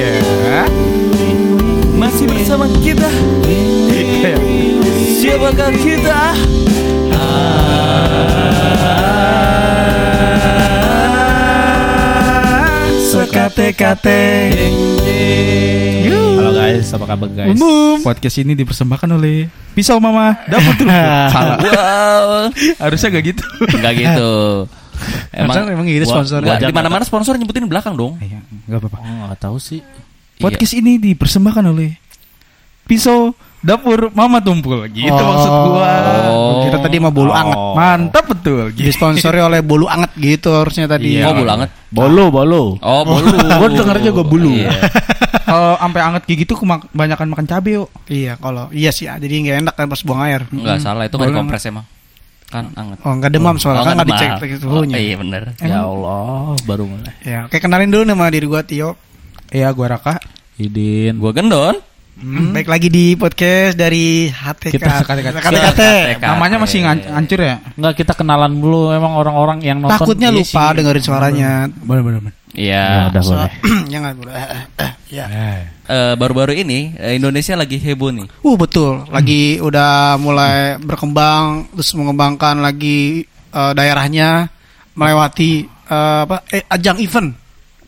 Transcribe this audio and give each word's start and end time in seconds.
Iya. 0.00 0.64
Masih 1.92 2.24
bersama 2.24 2.64
kita 2.80 3.04
Siapakah 5.20 5.68
kita? 5.76 6.20
Sekate-kate 13.12 14.24
Halo 16.08 16.50
guys, 16.56 16.88
apa 16.96 17.04
kabar 17.04 17.28
guys? 17.36 17.60
Podcast 18.00 18.40
ini 18.40 18.56
dipersembahkan 18.56 19.20
oleh 19.20 19.52
Pisau 19.76 20.00
Mama 20.00 20.32
Dapur. 20.48 20.80
Salah. 21.36 21.60
Wow 21.60 22.28
Harusnya 22.80 23.20
gak 23.20 23.36
gitu. 23.36 23.44
Enggak 23.76 23.92
gitu 24.00 24.64
Emang 25.32 25.66
emang 25.66 25.84
gitu 25.84 26.04
Gua- 26.04 26.20
sponsornya. 26.20 26.56
gua- 26.56 26.66
Di 26.66 26.72
mana-mana 26.72 27.02
sponsor 27.02 27.34
nyebutin 27.34 27.62
di 27.62 27.70
belakang 27.70 27.94
dong 27.94 28.18
Iya, 28.18 28.40
Gak 28.66 28.78
apa-apa. 28.80 28.98
Oh, 28.98 29.14
nggak 29.26 29.40
tahu 29.40 29.56
sih. 29.56 29.80
Podcast 30.36 30.72
ini 30.72 30.96
dipersembahkan 30.96 31.64
oleh 31.66 31.94
Pisau 32.82 33.30
Dapur 33.60 34.08
Mama 34.10 34.40
Tumpul. 34.40 34.88
Gitu 34.88 35.06
Oh. 35.06 35.20
maksud 35.20 35.52
gua. 35.68 35.92
Oh. 36.26 36.64
Kita 36.64 36.80
tadi 36.80 36.96
mah 36.96 37.12
bolu 37.12 37.28
anget. 37.30 37.58
Mantap 37.76 38.24
betul. 38.26 38.70
Gitu. 38.74 38.88
Disponsori 38.88 39.36
oleh 39.38 39.60
bolu 39.60 39.84
anget 39.84 40.10
gitu 40.16 40.48
harusnya 40.50 40.88
tadi. 40.88 41.20
Iya. 41.20 41.28
Oh 41.28 41.36
bulu 41.36 41.50
anget 41.50 41.70
Bolu, 41.88 42.24
bolu. 42.30 42.64
Oh 42.78 43.02
bulu 43.04 43.36
Gua 43.60 43.68
dengernya 43.68 44.10
gua 44.10 44.24
bulu. 44.24 44.50
Iya. 44.50 44.72
Kalau 45.50 45.74
sampai 45.76 46.00
anget 46.00 46.22
kayak 46.24 46.38
gitu 46.40 46.54
kebanyakan 46.54 47.26
makan 47.28 47.42
cabe 47.44 47.74
yuk. 47.74 47.90
Iya, 48.06 48.38
kalau 48.38 48.70
iya 48.70 48.94
sih, 48.94 49.10
jadi 49.10 49.26
nggak 49.34 49.56
enak 49.60 49.74
kan 49.74 49.90
pas 49.90 49.98
buang 50.00 50.22
air. 50.22 50.46
Enggak 50.46 50.78
salah 50.78 51.02
itu 51.04 51.18
kan 51.18 51.26
kompres 51.28 51.66
emang 51.66 51.82
Kan 52.50 52.74
anget 52.74 52.98
Oh, 53.06 53.14
nggak 53.14 53.30
demam 53.30 53.56
soalnya 53.56 53.80
Oh, 53.80 53.86
kan 53.86 53.94
nggak 53.94 54.06
nggak 54.10 54.18
dicek 54.42 54.58
suhunya. 54.58 54.96
Oh, 54.98 55.00
Iya 55.00 55.16
bener 55.22 55.42
Ya 55.62 55.78
Allah, 55.86 56.58
baru 56.66 56.84
mulai. 56.90 57.14
Ya, 57.22 57.38
oke 57.46 57.56
kenalin 57.62 57.88
dulu 57.88 58.02
nama 58.02 58.26
diri 58.26 58.46
gua 58.50 58.66
Tio. 58.66 58.98
Iya, 59.50 59.70
gua 59.70 59.94
Raka. 59.98 60.18
Idin. 60.58 61.16
Gua 61.16 61.30
gendon 61.30 61.78
Hmm. 62.20 62.52
Baik 62.52 62.68
lagi 62.68 62.92
di 62.92 63.16
podcast 63.16 63.80
dari 63.80 64.28
HTK. 64.28 64.76
Kita. 64.76 65.00
KTKT. 65.08 65.36
KTKT. 65.40 65.82
Namanya 66.20 66.60
masih 66.60 66.84
hancur 66.84 67.40
ya? 67.40 67.64
Enggak 67.80 67.96
kita 67.96 68.12
kenalan 68.12 68.60
dulu 68.60 68.92
emang 68.92 69.16
orang-orang 69.16 69.64
yang 69.64 69.80
nonton. 69.80 69.96
Takutnya 69.96 70.28
lupa 70.28 70.76
dengerin 70.76 71.00
suaranya. 71.00 71.50
Bener. 71.80 72.20
bener. 72.20 72.36
Iya 72.52 73.08
Ya, 73.08 73.08
udah 73.08 73.22
boleh. 73.24 73.52
Jangan 73.88 74.12
bro. 74.20 74.30
Eh, 74.36 74.36
eh, 74.36 74.62
eh, 74.84 74.90
Ya. 75.10 75.26
Eh, 75.84 76.14
Baru-baru 76.14 76.54
ini 76.54 76.94
eh, 76.94 77.18
Indonesia 77.18 77.52
lagi 77.52 77.76
heboh 77.76 78.10
nih 78.10 78.30
Uh 78.40 78.54
betul, 78.54 79.02
lagi 79.10 79.58
udah 79.58 80.14
mulai 80.16 80.78
berkembang 80.78 81.66
terus 81.74 81.90
mengembangkan 81.92 82.62
lagi 82.62 83.26
eh, 83.26 83.72
daerahnya 83.74 84.46
melewati 84.94 85.66
eh, 85.66 86.20
apa 86.24 86.46
eh, 86.48 86.62
ajang 86.64 86.98
event. 86.98 87.30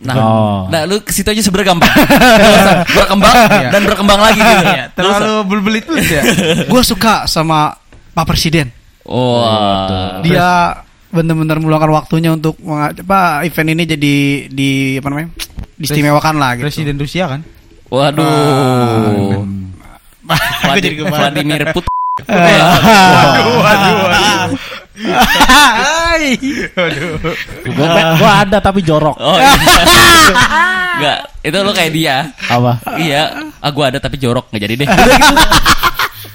Nah, 0.03 0.19
Oh. 0.19 0.67
nah 0.67 0.83
lu 0.83 0.98
ke 0.98 1.14
situ 1.14 1.31
aja 1.31 1.39
sebenarnya 1.39 1.79
gampang. 1.79 1.95
Berkembang 2.98 3.34
Iya. 3.55 3.70
dan 3.70 3.83
berkembang 3.86 4.19
lagi 4.19 4.41
gitu. 4.42 4.64
Iya, 4.67 4.84
terlalu 4.98 5.34
berbelit 5.47 5.84
belit 5.86 6.07
ya. 6.11 6.23
Gue 6.75 6.83
suka 6.83 7.31
sama 7.31 7.70
Pak 8.11 8.27
Presiden. 8.27 8.67
Wah. 9.07 10.19
Dia 10.27 10.75
benar-benar 11.12 11.60
meluangkan 11.60 11.92
waktunya 11.92 12.32
untuk 12.32 12.56
apa 12.64 13.44
event 13.44 13.68
ini 13.77 13.82
jadi 13.84 14.14
di 14.48 14.70
apa 14.96 15.08
namanya? 15.12 15.30
diistimewakan 15.77 16.34
lah 16.38 16.50
gitu. 16.56 16.66
Presiden 16.68 16.96
Rusia 16.96 17.24
kan? 17.28 17.41
Waduh. 17.92 19.44
Aku 20.24 20.78
jadi. 20.80 20.96
Vladimir 21.05 21.62
Putin. 21.74 21.92
Waduh, 22.28 23.52
waduh, 23.60 23.94
waduh. 24.08 24.50
Hai. 25.02 26.36
Gua, 27.72 27.88
gua 28.20 28.30
ada 28.44 28.58
tapi 28.62 28.84
jorok. 28.84 29.16
Oh 29.18 29.36
iya. 29.40 29.52
Enggak, 30.92 31.18
itu 31.42 31.56
lu 31.56 31.72
kayak 31.72 31.92
dia. 31.96 32.16
Apa? 32.46 32.72
Iya, 33.00 33.22
ah 33.58 33.70
gua 33.72 33.90
ada 33.90 33.98
tapi 33.98 34.20
jorok 34.20 34.52
nggak 34.52 34.62
jadi 34.62 34.74
deh. 34.84 34.88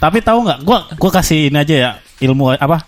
Tapi 0.01 0.17
tahu 0.19 0.43
nggak? 0.43 0.59
Gua 0.65 0.77
gua 0.97 1.11
kasih 1.21 1.53
ini 1.53 1.57
aja 1.61 1.75
ya 1.77 1.91
ilmu 2.25 2.57
apa? 2.57 2.83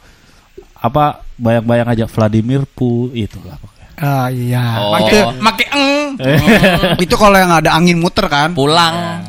Apa 0.82 1.29
bayang-bayang 1.40 1.88
aja 1.88 2.06
Vladimir 2.06 2.68
Pu 2.68 3.10
itu 3.16 3.40
lah 3.48 3.56
pokoknya. 3.58 3.88
Ah 4.00 4.28
iya. 4.32 4.64
Oh. 4.80 4.96
Itu 5.00 5.18
Make 5.40 5.66
eng. 5.72 6.16
itu 7.04 7.16
kalau 7.16 7.36
yang 7.36 7.52
ada 7.52 7.76
angin 7.76 8.00
muter 8.00 8.28
kan. 8.28 8.52
Pulang. 8.52 9.24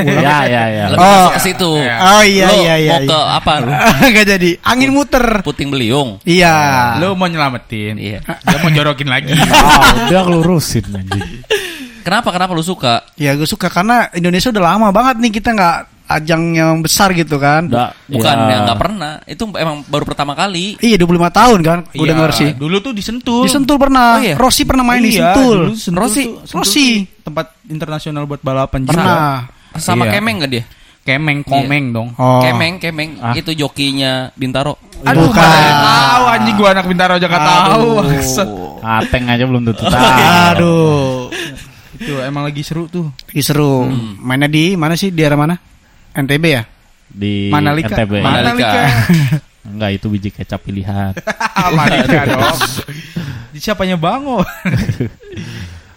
ya 0.00 0.48
ya 0.48 0.62
ya. 0.72 0.84
Lebih 0.96 1.04
Oh. 1.04 1.28
ke 1.36 1.40
situ. 1.44 1.68
Oh 1.76 2.22
iya 2.24 2.48
iya 2.56 2.74
iya. 2.80 2.94
Mau 3.04 3.12
ke 3.12 3.18
apa 3.20 3.52
lu? 3.60 3.68
Enggak 4.08 4.26
jadi. 4.36 4.50
Angin 4.64 4.90
muter. 4.96 5.44
Puting 5.44 5.68
beliung. 5.68 6.16
Iya. 6.24 6.96
Lu 7.00 7.12
mau 7.12 7.28
nyelamatin. 7.28 8.00
Iya. 8.00 8.24
Dia 8.24 8.56
mau 8.64 8.72
jorokin 8.72 9.08
lagi. 9.08 9.32
Wow, 9.48 10.08
dia 10.08 10.20
ngelurusin 10.24 10.84
anjing. 10.88 11.44
Kenapa 12.00 12.32
kenapa 12.32 12.56
lu 12.56 12.64
suka? 12.64 13.04
Ya 13.20 13.36
gue 13.36 13.44
suka 13.44 13.68
karena 13.68 14.08
Indonesia 14.16 14.48
udah 14.48 14.64
lama 14.64 14.88
banget 14.88 15.20
nih 15.20 15.32
kita 15.36 15.52
nggak 15.52 15.78
ajang 16.08 16.56
yang 16.56 16.80
besar 16.80 17.12
gitu 17.12 17.36
kan. 17.36 17.68
Udah, 17.68 17.92
Bukan 18.08 18.32
ya. 18.34 18.48
yang 18.48 18.60
nggak 18.64 18.80
pernah. 18.80 19.12
Itu 19.22 19.44
emang 19.52 19.84
baru 19.84 20.08
pertama 20.08 20.32
kali. 20.32 20.80
Iya 20.80 20.96
25 20.96 21.28
tahun 21.30 21.58
kan. 21.60 21.78
Gue 21.92 22.02
Iya, 22.02 22.10
denger 22.16 22.30
sih. 22.32 22.50
Dulu 22.56 22.76
tuh 22.80 22.92
disentul. 22.96 23.44
Di 23.44 23.52
Sentul 23.52 23.76
pernah. 23.76 24.16
Oh, 24.16 24.24
iya? 24.24 24.34
Rossi 24.34 24.64
pernah 24.64 24.82
main 24.82 25.04
di 25.04 25.12
Iya, 25.12 25.36
Sentul. 25.36 25.56
dulu 25.68 25.72
Sentul 25.76 26.00
Rossi. 26.00 26.22
tuh- 26.24 26.36
Sentul 26.42 26.58
Rossi. 26.64 26.86
tuh 27.04 27.22
tempat 27.22 27.46
internasional 27.68 28.22
buat 28.24 28.40
balapan 28.40 28.80
juga. 28.82 28.96
Pernah. 28.96 29.36
Sama 29.76 30.08
Iya. 30.08 30.12
Kemeng 30.16 30.36
nggak 30.40 30.50
dia? 30.50 30.64
Kemeng, 31.04 31.40
komeng 31.40 31.84
dong. 31.88 32.08
Oh. 32.16 32.44
Kemeng, 32.44 32.76
Kemeng. 32.76 33.16
Ah. 33.20 33.32
Itu 33.32 33.52
jokinya 33.52 34.28
Bintaro. 34.32 34.76
Aduh, 35.00 35.24
Bukan. 35.24 35.40
tahu 35.40 36.24
anjing 36.26 36.54
gua 36.54 36.68
anak 36.72 36.84
Bintaro 36.84 37.16
aja 37.16 37.24
gak 37.24 37.44
tahu. 37.46 37.88
Ateng 38.82 39.24
aja 39.24 39.44
belum 39.48 39.62
tentu 39.64 39.84
tahu. 39.84 40.04
Aduh. 40.52 41.32
Itu 41.96 42.12
emang 42.20 42.44
lagi 42.44 42.60
seru 42.60 42.86
tuh. 42.86 43.08
Lagi 43.24 43.40
seru. 43.40 43.88
Mainnya 44.20 44.46
di 44.46 44.76
mana 44.76 44.94
sih? 44.94 45.08
Di 45.08 45.18
daerah 45.18 45.38
mana? 45.38 45.56
NTB 46.18 46.44
ya? 46.50 46.62
Di 47.08 47.48
Manalika. 47.48 47.94
NTB. 47.94 48.12
Manalika. 48.20 48.82
Enggak 49.68 49.90
itu 49.94 50.06
biji 50.10 50.30
kecap 50.34 50.60
pilihan. 50.64 51.14
Malika 51.78 52.22
dong. 52.26 52.58
Di 53.54 53.58
siapanya 53.62 53.94
Bango? 53.94 54.42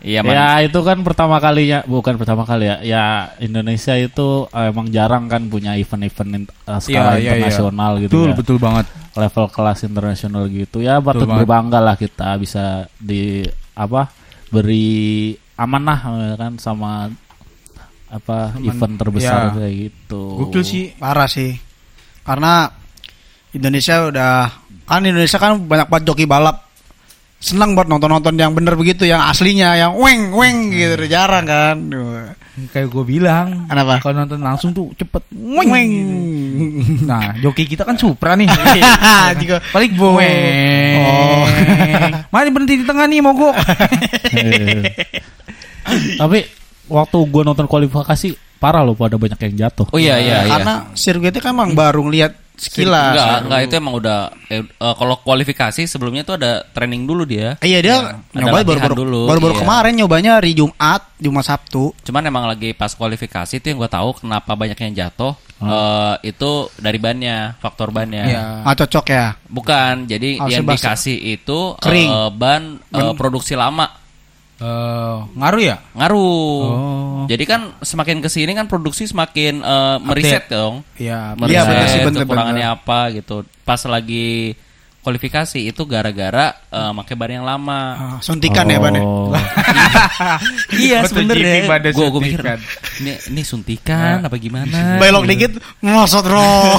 Iya, 0.02 0.26
ya 0.26 0.66
itu 0.66 0.82
kan 0.82 0.98
pertama 1.06 1.38
kalinya 1.38 1.86
bukan 1.86 2.18
pertama 2.18 2.42
kali 2.42 2.66
ya. 2.66 2.82
Ya 2.82 3.04
Indonesia 3.38 3.94
itu 3.94 4.50
eh, 4.50 4.74
emang 4.74 4.90
jarang 4.90 5.30
kan 5.30 5.46
punya 5.46 5.78
event-event 5.78 6.42
in- 6.42 6.50
eh, 6.50 6.80
skala 6.82 7.22
Iya, 7.22 7.22
iya, 7.22 7.22
iya. 7.22 7.32
internasional 7.46 7.92
gitu 8.02 8.10
betul, 8.10 8.26
ya. 8.26 8.34
betul 8.34 8.58
banget. 8.58 8.86
Level 9.14 9.46
kelas 9.54 9.80
internasional 9.86 10.44
gitu. 10.50 10.82
Ya 10.82 10.98
patut 10.98 11.30
berbangga 11.30 11.78
lah 11.78 11.94
kita 12.02 12.34
bisa 12.42 12.90
di 12.98 13.46
apa 13.78 14.10
beri 14.50 15.38
amanah 15.54 16.00
eh, 16.18 16.34
kan 16.34 16.58
sama 16.58 17.14
apa 18.12 18.60
event 18.60 19.00
terbesar 19.00 19.56
Ya. 19.56 19.56
kayak 19.56 19.74
gitu. 19.88 20.24
Gokil 20.44 20.64
sih. 20.68 20.92
Parah 21.00 21.32
sih. 21.32 21.56
Karena 22.28 22.68
Indonesia 23.56 24.12
udah 24.12 24.52
kan 24.84 25.08
Indonesia 25.08 25.40
kan 25.40 25.64
banyak 25.64 25.88
banget 25.88 26.12
joki 26.12 26.28
balap. 26.28 26.68
Senang 27.42 27.74
buat 27.74 27.90
nonton-nonton 27.90 28.38
yang 28.38 28.54
bener 28.54 28.78
begitu, 28.78 29.02
yang 29.02 29.26
aslinya, 29.26 29.74
yang 29.74 29.98
weng 29.98 30.30
weng 30.30 30.70
gitu, 30.70 31.10
jarang 31.10 31.50
kan. 31.50 31.74
Kayak 32.70 32.94
gue 32.94 33.02
bilang. 33.02 33.66
Kenapa? 33.66 33.98
Kalau 33.98 34.22
nonton 34.22 34.46
langsung 34.46 34.70
tuh 34.70 34.94
cepet. 34.94 35.26
Weng 35.34 35.74
weng. 35.74 35.90
Nah, 37.02 37.34
joki 37.42 37.66
kita 37.66 37.82
kan 37.82 37.98
Supra 37.98 38.38
nih. 38.38 38.46
Juga. 39.42 39.58
Balik 39.74 39.98
boeng. 39.98 41.02
Oh. 41.02 41.50
Mari 42.30 42.54
berhenti 42.54 42.78
di 42.78 42.86
tengah 42.86 43.10
nih 43.10 43.26
mogok. 43.26 43.58
Tapi 46.22 46.61
waktu 46.92 47.18
gue 47.32 47.42
nonton 47.48 47.66
kualifikasi 47.72 48.36
parah 48.62 48.86
loh 48.86 48.94
pada 48.94 49.18
banyak 49.18 49.40
yang 49.50 49.68
jatuh. 49.68 49.90
Oh 49.90 49.98
iya 49.98 50.22
iya 50.22 50.46
iya. 50.46 50.54
Karena 50.60 50.76
sirkuitnya 50.94 51.42
kan 51.42 51.56
emang 51.58 51.74
baru 51.74 52.06
ngeliat 52.06 52.38
sekilas. 52.62 53.18
Enggak, 53.18 53.40
enggak 53.50 53.62
itu 53.66 53.74
emang 53.82 53.94
udah 53.98 54.20
eh, 54.54 54.62
eh, 54.62 54.94
kalau 54.94 55.16
kualifikasi 55.26 55.82
sebelumnya 55.90 56.22
tuh 56.22 56.38
ada 56.38 56.62
training 56.70 57.10
dulu 57.10 57.26
dia. 57.26 57.58
Iya 57.66 57.80
dia 57.82 57.96
Ada 57.98 58.38
nyoba 58.38 58.62
latihan 58.62 58.70
baru-baru 58.70 58.96
dulu, 59.02 59.22
baru-baru 59.26 59.54
iya. 59.58 59.62
kemarin 59.66 59.94
nyobanya 59.98 60.32
hari 60.38 60.52
Jumat, 60.54 61.02
Jumat 61.18 61.46
Sabtu. 61.50 61.98
Cuman 62.06 62.22
emang 62.30 62.46
lagi 62.46 62.78
pas 62.78 62.94
kualifikasi 62.94 63.58
itu 63.58 63.66
yang 63.66 63.82
gue 63.82 63.90
tahu 63.90 64.22
kenapa 64.22 64.54
banyak 64.54 64.78
yang 64.78 64.94
jatuh 64.94 65.34
eh, 65.58 66.16
itu 66.30 66.52
dari 66.78 67.00
bannya, 67.02 67.58
faktor 67.58 67.90
bannya. 67.90 68.24
Iya. 68.30 68.42
Ah 68.62 68.76
cocok 68.78 69.06
ya. 69.10 69.34
Bukan, 69.50 70.06
jadi 70.06 70.30
Oh, 70.38 70.46
yang 70.46 70.62
dikasih 70.62 71.18
itu 71.18 71.60
eh, 71.74 71.82
Kering. 71.82 72.10
ban 72.38 72.78
eh, 72.78 73.14
produksi 73.18 73.58
lama. 73.58 74.01
Eh, 74.62 75.18
ngaruh 75.42 75.62
ya? 75.62 75.82
Ngaruh. 75.98 76.62
Oh. 76.62 77.24
Jadi 77.26 77.44
kan 77.50 77.74
semakin 77.82 78.22
ke 78.22 78.30
sini 78.30 78.54
kan 78.54 78.70
produksi 78.70 79.10
semakin 79.10 79.66
eh, 79.66 79.98
meriset 80.06 80.46
dong. 80.54 80.86
Iya. 81.02 81.34
Bener 81.34 81.66
Meriset 81.66 82.06
bener, 82.06 82.22
kekurangannya 82.30 82.68
apa 82.70 83.10
gitu. 83.18 83.42
Pas 83.66 83.82
lagi 83.90 84.54
kualifikasi 85.02 85.60
itu 85.60 85.82
gara-gara 85.84 86.54
eh, 86.70 86.92
pakai 86.94 87.14
ban 87.14 87.32
yang 87.32 87.46
lama. 87.46 87.82
Ah, 87.94 88.18
suntikan 88.22 88.66
ya 88.66 88.78
ban 88.78 88.94
ya. 88.94 89.02
Oh. 89.02 89.34
iya 90.78 91.02
sebenarnya 91.04 91.66
gue 91.92 92.08
gue 92.08 92.22
mikir 92.22 92.42
ini 93.02 93.12
ini 93.34 93.42
suntikan 93.42 94.22
apa 94.22 94.38
gimana 94.38 95.02
Belok 95.02 95.26
gitu. 95.26 95.32
dikit 95.34 95.52
ngosot 95.82 96.24
bro. 96.24 96.78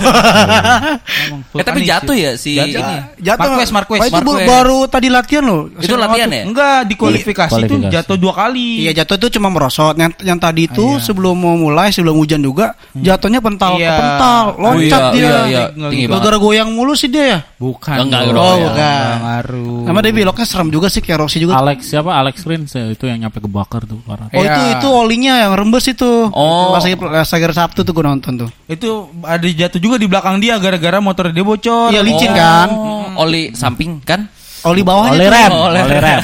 eh 1.58 1.64
tapi 1.64 1.82
jatuh 1.82 2.14
ya 2.14 2.30
si 2.34 2.56
ini 2.56 2.70
Jatuh. 3.18 3.54
Marquez, 3.54 3.70
Marquez, 3.70 4.00
Wah, 4.00 4.08
itu 4.08 4.16
Marquez. 4.22 4.48
baru 4.48 4.78
tadi 4.86 5.06
latihan 5.10 5.44
loh. 5.44 5.62
Itu 5.78 5.94
latihan 5.94 6.28
ya? 6.30 6.42
Enggak, 6.46 6.78
di 6.86 6.94
kualifikasi 6.94 7.58
itu 7.60 7.76
jatuh 7.88 8.16
dua 8.16 8.32
kali. 8.34 8.82
Iya 8.86 9.02
jatuh 9.02 9.16
itu 9.18 9.38
cuma 9.38 9.48
merosot. 9.50 9.94
Yang 9.98 10.12
yang 10.22 10.38
tadi 10.38 10.66
itu 10.66 10.82
Ah, 10.82 10.98
iya. 10.98 11.04
sebelum 11.04 11.34
mau 11.34 11.54
mulai 11.54 11.90
sebelum 11.90 12.16
hujan 12.18 12.42
juga 12.42 12.74
jatuhnya 12.92 13.38
pental 13.38 13.78
Iya. 13.78 13.88
ke 13.88 13.92
pental, 13.98 14.44
loncat 14.58 15.00
Oh, 15.02 15.10
iya, 15.12 15.14
dia. 15.14 15.26
iya, 15.26 15.40
iya. 15.46 15.62
Tinggi 15.90 16.06
banget. 16.06 16.22
Gara-gara 16.22 16.36
goyang 16.38 16.68
mulu 16.70 16.92
sih 16.94 17.08
dia 17.08 17.24
ya. 17.24 17.38
Bukan. 17.58 17.96
Enggak, 18.12 18.22
enggak, 18.28 18.44
Oh, 18.44 18.52
ya. 18.52 18.62
bukan. 18.62 19.14
Ngaruh. 19.18 19.80
Sama 19.82 19.98
dia 19.98 20.12
beloknya 20.12 20.44
serem 20.44 20.68
juga 20.68 20.86
sih 20.86 21.00
kayak 21.00 21.18
Rossi 21.18 21.38
juga. 21.38 21.56
Alex 21.56 21.78
siapa 21.86 22.10
Alex 22.12 22.36
Rins 22.44 22.70
ya, 22.70 22.84
itu 22.86 23.04
yang 23.04 23.18
nyampe 23.18 23.38
kebakar 23.38 23.82
tuh 23.82 23.98
parah. 24.02 24.28
Oh 24.28 24.38
itu 24.38 24.60
Iya. 24.60 24.76
itu 24.76 24.88
olinya 24.88 25.34
yang 25.40 25.52
rembes 25.54 25.88
itu. 25.88 26.28
Oh. 26.28 26.70
Pas 26.70 26.82
lagi 26.82 26.94
pas 26.94 27.24
lagi 27.24 27.42
hari 27.42 27.56
Sabtu 27.56 27.80
tuh 27.80 27.92
gue 27.92 28.04
nonton 28.04 28.32
tuh. 28.36 28.50
Itu 28.66 28.90
ada 29.22 29.42
jatuh 29.42 29.80
juga 29.80 29.96
di 29.96 30.04
belakang 30.04 30.36
dia 30.36 30.56
gara-gara 30.56 31.00
motor 31.00 31.28
dia 31.28 31.40
bocor. 31.40 31.88
Iya 31.88 32.00
licin 32.00 32.30
kan. 32.30 32.68
Oh, 32.68 33.24
oli 33.24 33.50
samping 33.52 33.98
kan 33.98 34.28
Oli 34.62 34.80
bawahnya 34.80 35.18
tuh. 35.18 35.26
rem, 35.26 35.50
Oh, 35.50 35.66
oleh 35.66 35.82
rem. 35.82 36.20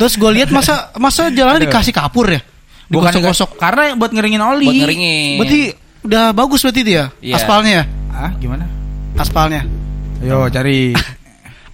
Terus 0.00 0.16
gue 0.16 0.30
lihat 0.32 0.48
masa 0.48 0.88
masa 0.96 1.28
jalannya 1.28 1.68
dikasih 1.68 1.92
kapur 1.92 2.24
ya. 2.24 2.40
Bukan 2.88 3.08
Digosok-gosok. 3.12 3.56
Karena 3.56 3.92
buat 3.94 4.12
ngeringin 4.12 4.40
oli. 4.40 4.64
buat 4.64 4.80
ngeringin 4.80 5.36
Berarti 5.36 5.60
udah 6.02 6.24
bagus 6.32 6.60
berarti 6.60 6.82
dia 6.82 7.04
Iya. 7.20 7.36
aspalnya 7.36 7.72
ya? 7.72 7.84
Ah, 8.08 8.30
gimana? 8.34 8.64
Aspalnya. 9.14 9.64
Yo, 10.20 10.48
cari. 10.48 10.92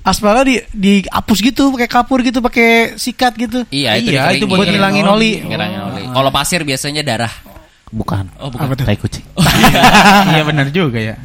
Aspalnya 0.08 0.42
di 0.42 0.56
dihapus 0.72 1.38
gitu 1.38 1.68
pakai 1.70 1.84
kapur 1.86 2.24
gitu 2.24 2.40
pakai 2.40 2.96
sikat 2.96 3.36
gitu. 3.36 3.68
iya 3.68 4.00
itu 4.00 4.08
Iya, 4.10 4.32
itu 4.32 4.48
buat 4.48 4.64
ngilangin 4.64 5.04
oli. 5.04 5.44
Ngilangin 5.44 5.80
oli 5.84 6.02
kalau 6.08 6.30
pasir 6.32 6.64
biasanya 6.64 7.04
darah 7.04 7.32
Bukan. 7.88 8.28
oh 8.40 8.48
bukan 8.48 8.72
Tai 8.74 8.96
kucing. 8.96 9.24
iya 10.32 10.42
benar 10.42 10.68
juga 10.68 10.96
ya. 10.96 11.16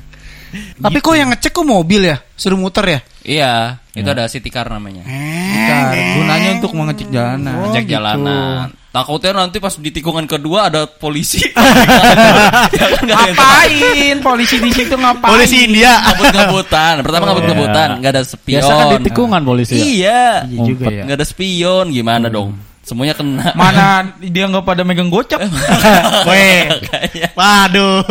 Tapi 0.54 1.00
kok 1.00 1.16
yang 1.16 1.32
ngecek 1.32 1.50
kok 1.50 1.64
mobil 1.64 2.08
ya? 2.08 2.20
Suruh 2.36 2.60
muter 2.60 2.86
ya? 2.86 3.00
iya 3.24 3.80
itu 3.96 4.04
ada 4.04 4.28
city 4.28 4.52
car 4.52 4.68
namanya 4.68 5.08
Bentar, 5.08 5.96
gunanya 6.20 6.50
untuk 6.60 6.76
mengecek 6.76 7.08
jalanan. 7.08 7.54
Oh, 7.56 7.72
ngecek 7.72 7.84
gitu. 7.88 7.94
jalanan 7.96 8.68
takutnya 8.94 9.34
nanti 9.36 9.58
pas 9.58 9.74
di 9.74 9.90
tikungan 9.90 10.24
kedua 10.24 10.70
ada 10.70 10.86
polisi 10.86 11.42
Ngapain 13.04 14.18
polisi 14.20 14.58
di 14.58 14.70
situ 14.70 14.94
ngapain? 14.94 15.34
Polisi 15.34 15.66
India. 15.66 15.98
ngabut-ngabutan 16.04 16.94
pertama 17.02 17.24
ngabut-ngabutan 17.26 17.88
nggak 18.00 18.12
ada 18.12 18.24
spion 18.24 18.60
Biasa 18.60 18.72
kan 18.72 18.86
di 18.92 18.98
tikungan 19.04 19.42
polisi 19.42 19.74
ya. 19.74 19.82
iya 19.84 20.22
Iya 20.46 20.60
juga 20.64 20.86
ya. 20.88 21.04
nggak 21.04 21.18
ada 21.18 21.26
spion 21.26 21.86
gimana 21.90 22.28
dong 22.28 22.54
semuanya 22.80 23.16
kena 23.16 23.56
Mana 23.56 23.88
dia 24.34 24.46
nggak 24.46 24.62
pada 24.62 24.84
megang 24.84 25.08
gocap? 25.08 25.40
Weh. 26.30 26.68
Kayaknya. 26.84 27.28
Waduh. 27.32 28.04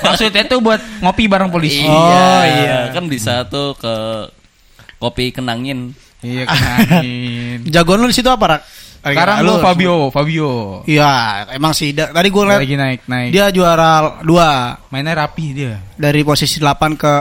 Maksudnya 0.00 0.42
tuh 0.44 0.58
buat 0.58 0.80
ngopi 0.98 1.28
bareng 1.28 1.48
polisi. 1.48 1.84
iya, 1.84 1.92
Oh, 1.92 2.42
iya. 2.42 2.78
kan 2.90 3.04
bisa 3.04 3.44
tuh 3.44 3.76
ke 3.76 3.94
kopi 4.96 5.28
kenangin 5.28 5.92
Iya 6.18 6.48
kenangin. 6.48 7.68
Jagoan 7.68 8.00
lu 8.00 8.08
di 8.08 8.16
situ 8.16 8.26
apa, 8.26 8.44
Rak? 8.48 8.62
Sekarang 9.06 9.36
lu 9.40 9.54
Fabio, 9.58 10.08
Fabio. 10.08 10.50
Iya, 10.84 11.12
emang 11.52 11.70
sih. 11.70 11.92
Da- 11.92 12.08
Tadi 12.08 12.28
gue 12.28 12.42
liat 12.42 12.60
Lagi 12.60 12.74
naik 12.74 13.00
naik. 13.04 13.28
dia 13.30 13.46
juara 13.48 14.18
dua 14.20 14.72
mainnya 14.88 15.12
rapi 15.20 15.52
dia. 15.52 15.76
dari 15.94 16.20
posisi 16.20 16.56
8 16.56 16.72
ke 16.94 17.14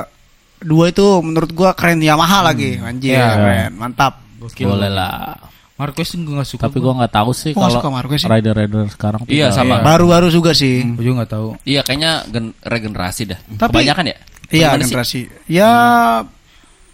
dua 0.60 0.88
itu 0.88 1.04
menurut 1.20 1.52
gua 1.52 1.76
keren 1.76 2.00
Yamaha 2.00 2.40
lagi 2.46 2.80
anjir 2.80 3.14
Iya. 3.14 3.28
keren 3.34 3.72
mantap 3.76 4.24
Boleh 4.40 4.88
lah. 4.88 5.36
Marquez 5.74 6.08
tuh 6.08 6.22
nggak 6.22 6.46
suka. 6.46 6.62
Tapi 6.64 6.80
gua 6.80 6.94
nggak 6.96 7.14
tahu 7.14 7.32
sih 7.34 7.52
kalau 7.52 7.84
rider-rider 8.30 8.88
sekarang. 8.88 9.20
Iya, 9.26 9.52
sama. 9.52 9.82
baru-baru 9.82 10.28
juga 10.30 10.52
sih 10.52 10.88
Gue 10.96 11.04
juga 11.04 11.24
nggak 11.24 11.32
tahu. 11.32 11.48
iya 11.64 11.82
kayaknya 11.82 12.24
gen- 12.28 12.56
regenerasi 12.60 13.24
dah 13.26 13.40
Tapi- 13.58 13.84
kebanyakan 13.84 14.06
ya 14.08 14.18
iya 14.48 14.68
Gimana 14.70 14.80
sih? 14.80 14.88
generasi 14.88 15.20
ya 15.50 15.72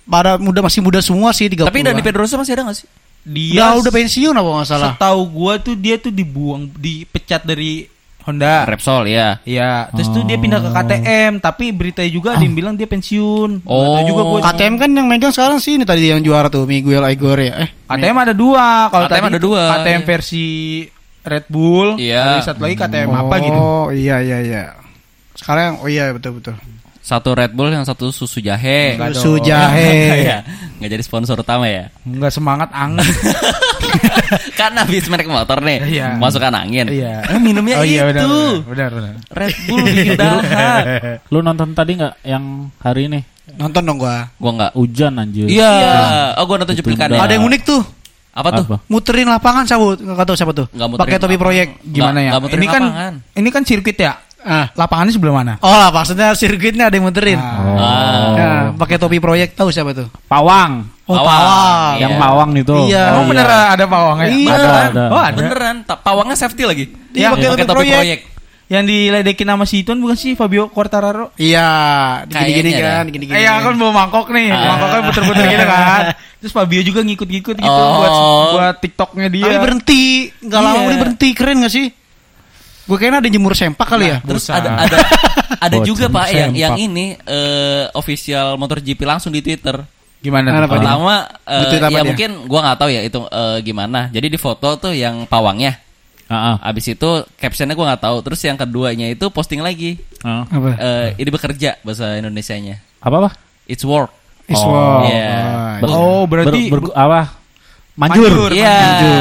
pada 0.04 0.38
muda 0.38 0.64
masih 0.64 0.82
muda 0.82 0.98
semua 1.00 1.30
sih 1.30 1.46
30 1.46 1.70
tapi 1.70 1.84
Dani 1.84 2.02
Pedrosa 2.02 2.34
masih 2.34 2.54
ada 2.56 2.66
gak 2.66 2.78
sih 2.78 2.88
Dia 3.30 3.78
udah 3.78 3.86
udah 3.86 3.94
pensiun 3.94 4.34
apa 4.34 4.50
nggak 4.50 4.68
salah 4.68 4.92
Setahu 4.98 5.22
gua 5.30 5.54
tuh 5.62 5.78
dia 5.78 6.02
tuh 6.02 6.10
dibuang, 6.10 6.66
dipecat 6.74 7.46
dari 7.46 7.86
Honda. 8.26 8.66
Repsol 8.66 9.10
ya 9.10 9.38
Iya, 9.46 9.90
terus 9.94 10.10
tuh 10.10 10.26
dia 10.26 10.38
pindah 10.38 10.62
ke 10.62 10.70
KTM, 10.70 11.42
tapi 11.42 11.70
beritanya 11.74 12.12
juga 12.14 12.38
ada 12.38 12.44
yang 12.46 12.54
bilang 12.54 12.74
dia 12.78 12.86
pensiun. 12.86 13.66
Oh. 13.66 14.02
juga 14.06 14.22
gua. 14.26 14.40
KTM 14.50 14.74
kan 14.78 14.90
yang 14.90 15.08
megang 15.10 15.34
sekarang 15.34 15.58
sih 15.62 15.78
ini 15.78 15.86
tadi 15.86 16.10
yang 16.10 16.22
juara 16.26 16.50
tuh 16.50 16.66
Miguel 16.66 17.06
Igor 17.10 17.38
ya 17.38 17.70
eh 17.70 17.70
KTM 17.86 18.18
ada 18.18 18.34
dua. 18.34 18.90
Kalau 18.90 19.06
KTM 19.06 19.24
tadi 19.24 19.34
ada 19.34 19.42
dua, 19.42 19.62
KTM 19.78 20.02
iya. 20.02 20.08
versi 20.10 20.48
Red 21.26 21.46
Bull. 21.50 21.88
Iya. 22.02 22.42
Satu 22.42 22.66
lagi 22.66 22.76
KTM 22.78 23.10
apa 23.14 23.36
gitu. 23.42 23.58
oh 23.58 23.88
iya 23.94 24.22
iya 24.22 24.40
iya 24.42 24.64
sekarang 25.40 25.80
oh 25.80 25.88
iya 25.88 26.12
betul 26.12 26.44
betul 26.44 26.56
satu 27.10 27.34
Red 27.34 27.52
Bull 27.52 27.74
yang 27.74 27.82
satu 27.82 28.14
susu 28.14 28.38
jahe 28.38 28.94
Enggak 28.94 29.18
susu 29.18 29.36
dong. 29.36 29.50
jahe 29.50 29.94
ya 30.30 30.38
nggak 30.78 30.90
jadi 30.92 31.02
sponsor 31.02 31.36
utama 31.36 31.66
ya 31.66 31.90
Enggak 32.04 32.30
semangat 32.30 32.70
anget. 32.70 33.10
kan 34.56 34.72
habis 34.76 35.08
merek 35.08 35.26
motor 35.26 35.58
nih 35.60 35.80
Iya. 35.90 36.08
masukkan 36.16 36.54
angin 36.54 36.86
Iya. 36.88 37.26
Eh, 37.26 37.40
minumnya 37.40 37.76
oh 37.76 37.84
iya 37.84 38.06
benar. 38.06 38.22
itu 38.22 38.40
Benar 38.64 38.90
benar. 38.92 39.14
Red 39.28 39.56
Bull 39.66 39.82
bikin 39.84 40.14
dahar 40.14 40.84
Lu 41.34 41.42
nonton 41.42 41.74
tadi 41.74 41.92
nggak 41.96 42.14
yang 42.24 42.44
hari 42.78 43.08
ini? 43.08 43.20
nonton 43.52 43.82
dong 43.82 43.98
gua 43.98 44.30
gua 44.36 44.52
nggak 44.56 44.72
Hujan 44.74 45.18
anjir. 45.18 45.50
iya 45.50 45.74
oh 46.38 46.46
gua 46.46 46.62
nonton 46.62 46.78
Ditunda. 46.78 47.10
ada 47.10 47.34
yang 47.34 47.42
unik 47.44 47.62
tuh 47.66 47.82
apa 48.30 48.50
tuh 48.54 48.66
Apa? 48.70 48.78
muterin 48.86 49.26
lapangan 49.26 49.66
sabut 49.66 49.98
nggak 49.98 50.22
tahu 50.24 50.38
siapa 50.38 50.54
tuh 50.54 50.70
Nggak 50.70 50.86
muterin 50.88 51.02
pakai 51.02 51.18
topi 51.18 51.36
proyek 51.36 51.68
Gimana 51.82 52.14
Nggak- 52.14 52.22
ya? 52.22 52.30
nggak 52.30 52.42
muterin 52.46 52.62
ini 52.62 52.68
kan 52.70 52.84
lapangan. 52.84 53.14
ini 53.34 53.50
kan 53.50 53.62
sirkuit 53.66 53.98
ya. 53.98 54.14
Ah 54.42 54.72
Lapangannya 54.72 55.12
sebelah 55.12 55.36
mana? 55.36 55.54
oh 55.60 55.72
lah 55.72 55.90
maksudnya 55.90 56.32
sirkuitnya 56.32 56.88
ada 56.88 56.96
yang 56.96 57.06
muterin 57.06 57.36
Ah. 57.36 57.60
Oh. 57.60 58.36
Nah, 58.36 58.64
pakai 58.76 58.96
topi 58.96 59.18
proyek 59.18 59.52
tahu 59.54 59.68
siapa 59.70 59.92
tuh 59.92 60.08
Pawang. 60.26 60.88
oh 61.06 61.14
Pawang. 61.14 61.26
pawang 61.26 61.92
Iya. 61.92 62.02
Yang 62.02 62.14
pawang 62.18 62.50
itu. 62.54 62.76
Iya. 62.86 63.04
Emang 63.10 63.26
bener 63.28 63.48
ada 63.48 63.86
pawangnya? 63.86 64.28
Iya. 64.30 64.54
Ada, 64.54 64.68
ada. 64.86 65.04
Oh 65.08 65.22
ada. 65.22 65.36
beneran 65.36 65.76
Ta- 65.84 65.98
pawangnya 65.98 66.36
safety 66.36 66.64
lagi 66.64 66.86
Iya, 67.12 67.34
pakai 67.34 67.48
pakai 67.50 67.66
topi 67.66 67.76
proyek. 67.82 67.96
proyek 67.96 68.20
Yang 68.70 68.84
diledekin 68.86 69.48
sama 69.50 69.66
si 69.66 69.82
Ituan 69.82 69.98
bukan 69.98 70.14
sih 70.14 70.32
Fabio 70.34 70.70
Quartararo? 70.70 71.34
iya 71.36 71.68
gini-gini 72.24 72.72
kan 72.76 73.06
gini-gini 73.06 73.34
Eh, 73.34 73.44
ya 73.44 73.58
kan 73.60 73.74
bawa 73.74 73.92
mangkok 73.98 74.30
nih, 74.30 74.48
Ah. 74.48 74.70
mangkoknya 74.70 75.02
puter-puter 75.04 75.46
gitu 75.48 75.66
kan. 75.66 76.02
Terus 76.40 76.54
Fabio 76.54 76.80
juga 76.80 77.02
ngikut-ngikut 77.02 77.56
gitu 77.58 77.68
Oh. 77.68 77.98
buat 77.98 78.12
buat 78.54 78.76
TikToknya 78.80 79.28
dia. 79.28 79.44
tapi 79.44 79.58
berhenti 79.60 80.02
nggak 80.40 80.62
lama 80.62 80.78
Iya. 80.78 80.86
dia 80.88 81.00
berhenti 81.02 81.28
keren 81.34 81.58
gak 81.60 81.74
sih 81.74 81.88
gue 82.90 82.98
kayaknya 82.98 83.22
ada 83.22 83.30
jemur 83.30 83.54
sempak 83.54 83.86
kali 83.86 84.10
ya 84.10 84.18
Terus 84.20 84.50
Busa. 84.50 84.58
ada 84.58 84.70
ada 84.82 84.98
ada 85.62 85.76
Bocor 85.78 85.86
juga 85.86 86.06
Pak 86.10 86.26
yang 86.28 86.50
sempak. 86.50 86.58
yang 86.58 86.76
ini 86.76 87.06
eh 87.16 87.86
official 87.94 88.58
MotoGP 88.58 88.98
langsung 89.04 89.30
di 89.30 89.40
Twitter. 89.40 89.78
Gimana? 90.20 90.52
Dia? 90.52 90.68
Pertama 90.68 91.16
apa 91.46 91.88
ya 91.88 92.02
dia? 92.02 92.02
mungkin 92.04 92.30
gua 92.44 92.60
nggak 92.66 92.78
tahu 92.78 92.90
ya 92.90 93.02
itu 93.02 93.20
eh, 93.24 93.58
gimana. 93.62 94.10
Jadi 94.10 94.28
di 94.28 94.36
foto 94.36 94.76
tuh 94.76 94.92
yang 94.92 95.24
pawangnya. 95.24 95.78
Ah, 96.26 96.54
ah. 96.54 96.56
Abis 96.66 96.90
itu 96.90 97.10
captionnya 97.36 97.74
gua 97.74 97.94
nggak 97.94 98.04
tahu. 98.04 98.18
Terus 98.22 98.42
yang 98.42 98.58
keduanya 98.58 99.08
itu 99.08 99.30
posting 99.30 99.62
lagi. 99.62 99.96
Ah. 100.19 100.44
apa 100.44 100.69
Eh 100.76 101.08
ini 101.16 101.30
bekerja 101.30 101.80
bahasa 101.80 102.18
Indonesianya. 102.18 102.81
Apa 103.00 103.16
apa? 103.18 103.30
It's 103.64 103.86
work. 103.86 104.10
Is 104.44 104.58
Oh. 104.58 104.66
wow. 104.68 105.06
Iya. 105.06 105.38
Ber- 105.80 105.94
Oh, 105.94 106.24
berarti- 106.26 106.68
ber- 106.68 106.84
ber- 106.84 106.98
apa? 106.98 107.39
Manjur. 108.00 108.32
Manjur. 108.32 108.52
Iya. 108.56 108.78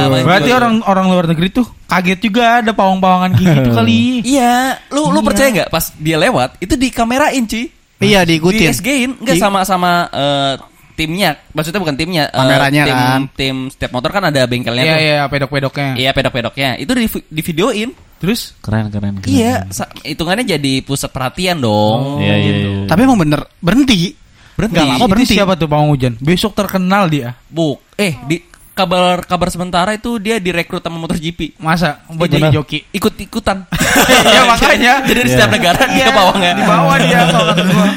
manjur. 0.07 0.27
Berarti 0.31 0.51
orang 0.55 0.75
orang 0.87 1.07
luar 1.11 1.27
negeri 1.27 1.51
tuh 1.51 1.67
kaget 1.91 2.19
juga 2.23 2.63
ada 2.63 2.71
pawang-pawangan 2.71 3.35
kayak 3.35 3.55
gitu 3.59 3.71
kali. 3.75 4.03
Iya, 4.39 4.79
lu 4.95 5.11
lu 5.11 5.19
percaya 5.27 5.49
nggak 5.51 5.69
pas 5.75 5.91
dia 5.99 6.15
lewat 6.15 6.63
itu 6.63 6.79
dikamerain 6.79 7.43
cuy. 7.43 7.67
iya 7.99 8.23
diikutin 8.23 8.71
Di 8.71 8.75
SG-in 8.79 9.11
enggak 9.19 9.35
Di- 9.35 9.43
sama 9.43 9.67
sama 9.67 10.07
eh, 10.15 10.55
timnya. 10.95 11.35
Maksudnya 11.51 11.83
bukan 11.83 11.99
timnya, 11.99 12.31
eh, 12.31 12.39
Kameranya 12.39 12.83
tim, 12.87 12.95
kan. 12.95 13.21
tim 13.35 13.57
setiap 13.75 13.91
motor 13.91 14.11
kan 14.15 14.23
ada 14.31 14.47
bengkelnya 14.47 14.85
Iya 14.87 14.95
tuh. 14.95 15.03
iya 15.03 15.19
pedok-pedoknya. 15.27 15.91
Iya, 15.99 16.11
pedok-pedoknya. 16.15 16.69
Itu 16.79 16.93
di 16.95 17.07
di 17.11 17.43
videoin. 17.43 17.91
Terus 18.19 18.55
Keren 18.63 18.91
keren. 18.91 19.19
keren. 19.23 19.31
Iya, 19.31 19.67
hitungannya 20.07 20.47
jadi 20.47 20.83
pusat 20.83 21.11
perhatian 21.11 21.59
dong. 21.59 22.19
Iya 22.23 22.35
iya. 22.35 22.53
iya. 22.63 22.71
tapi 22.87 23.07
emang 23.07 23.19
bener 23.19 23.43
berhenti 23.59 24.15
Berhenti. 24.59 24.75
Nggak 24.75 24.87
lama 24.91 24.99
itu 24.99 25.11
berhenti 25.15 25.35
siapa 25.39 25.55
tuh 25.55 25.71
pawang 25.71 25.89
hujan? 25.95 26.13
Besok 26.19 26.51
terkenal 26.59 27.07
dia. 27.07 27.39
Buk. 27.47 27.79
Eh, 27.95 28.19
di 28.27 28.43
kabar 28.79 29.27
kabar 29.27 29.49
sementara 29.51 29.91
itu 29.99 30.23
dia 30.23 30.39
direkrut 30.39 30.79
sama 30.79 31.03
MotoGP. 31.03 31.59
Masa 31.59 32.07
buat 32.15 32.31
jadi 32.31 32.55
joki? 32.55 32.87
Ikut-ikutan. 32.95 33.67
Iya 34.29 34.47
makanya. 34.47 34.93
Jadi 35.03 35.21
di 35.27 35.31
setiap 35.35 35.51
negara 35.51 35.83
dia 35.91 36.15
pawangnya. 36.15 36.53
Di 36.55 36.63
bawah 36.63 36.97
dia 37.03 37.19
kalau 37.27 37.47
kata 37.51 37.63
gua. 37.67 37.89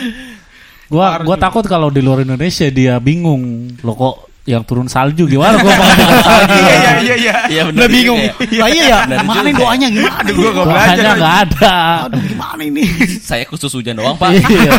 Gua 0.89 1.07
gua 1.21 1.37
takut 1.37 1.65
kalau 1.69 1.93
di 1.93 2.01
luar 2.01 2.25
Indonesia 2.25 2.65
dia 2.73 2.97
bingung. 2.97 3.69
Lo 3.85 3.93
kok 3.93 4.30
yang 4.43 4.65
turun 4.65 4.85
salju 4.85 5.25
gimana 5.25 5.53
gua 5.55 5.69
mau 5.69 5.85
salju 6.19 6.57
Iya 6.57 6.73
iya 6.73 6.91
iya 6.97 7.15
iya. 7.15 7.33
Iya. 7.47 7.61
Udah 7.69 7.85
bingung. 7.85 8.17
juga. 8.17 8.57
Lah 8.57 8.67
iya 8.67 8.83
ya, 8.83 8.99
mana 9.21 9.41
nih 9.41 9.53
doanya 9.53 9.87
gimana? 9.87 10.17
Aduh 10.19 10.33
gua 10.33 10.51
gak 10.51 10.65
Doanya 10.65 10.81
belajar. 10.89 11.13
nggak 11.13 11.35
ada 11.39 11.73
Aduh 12.09 12.21
gimana 12.25 12.61
ini? 12.63 12.83
Saya 13.21 13.43
khusus 13.45 13.69
hujan 13.69 13.95
doang, 13.95 14.15
Pak. 14.15 14.33
Iya. 14.33 14.71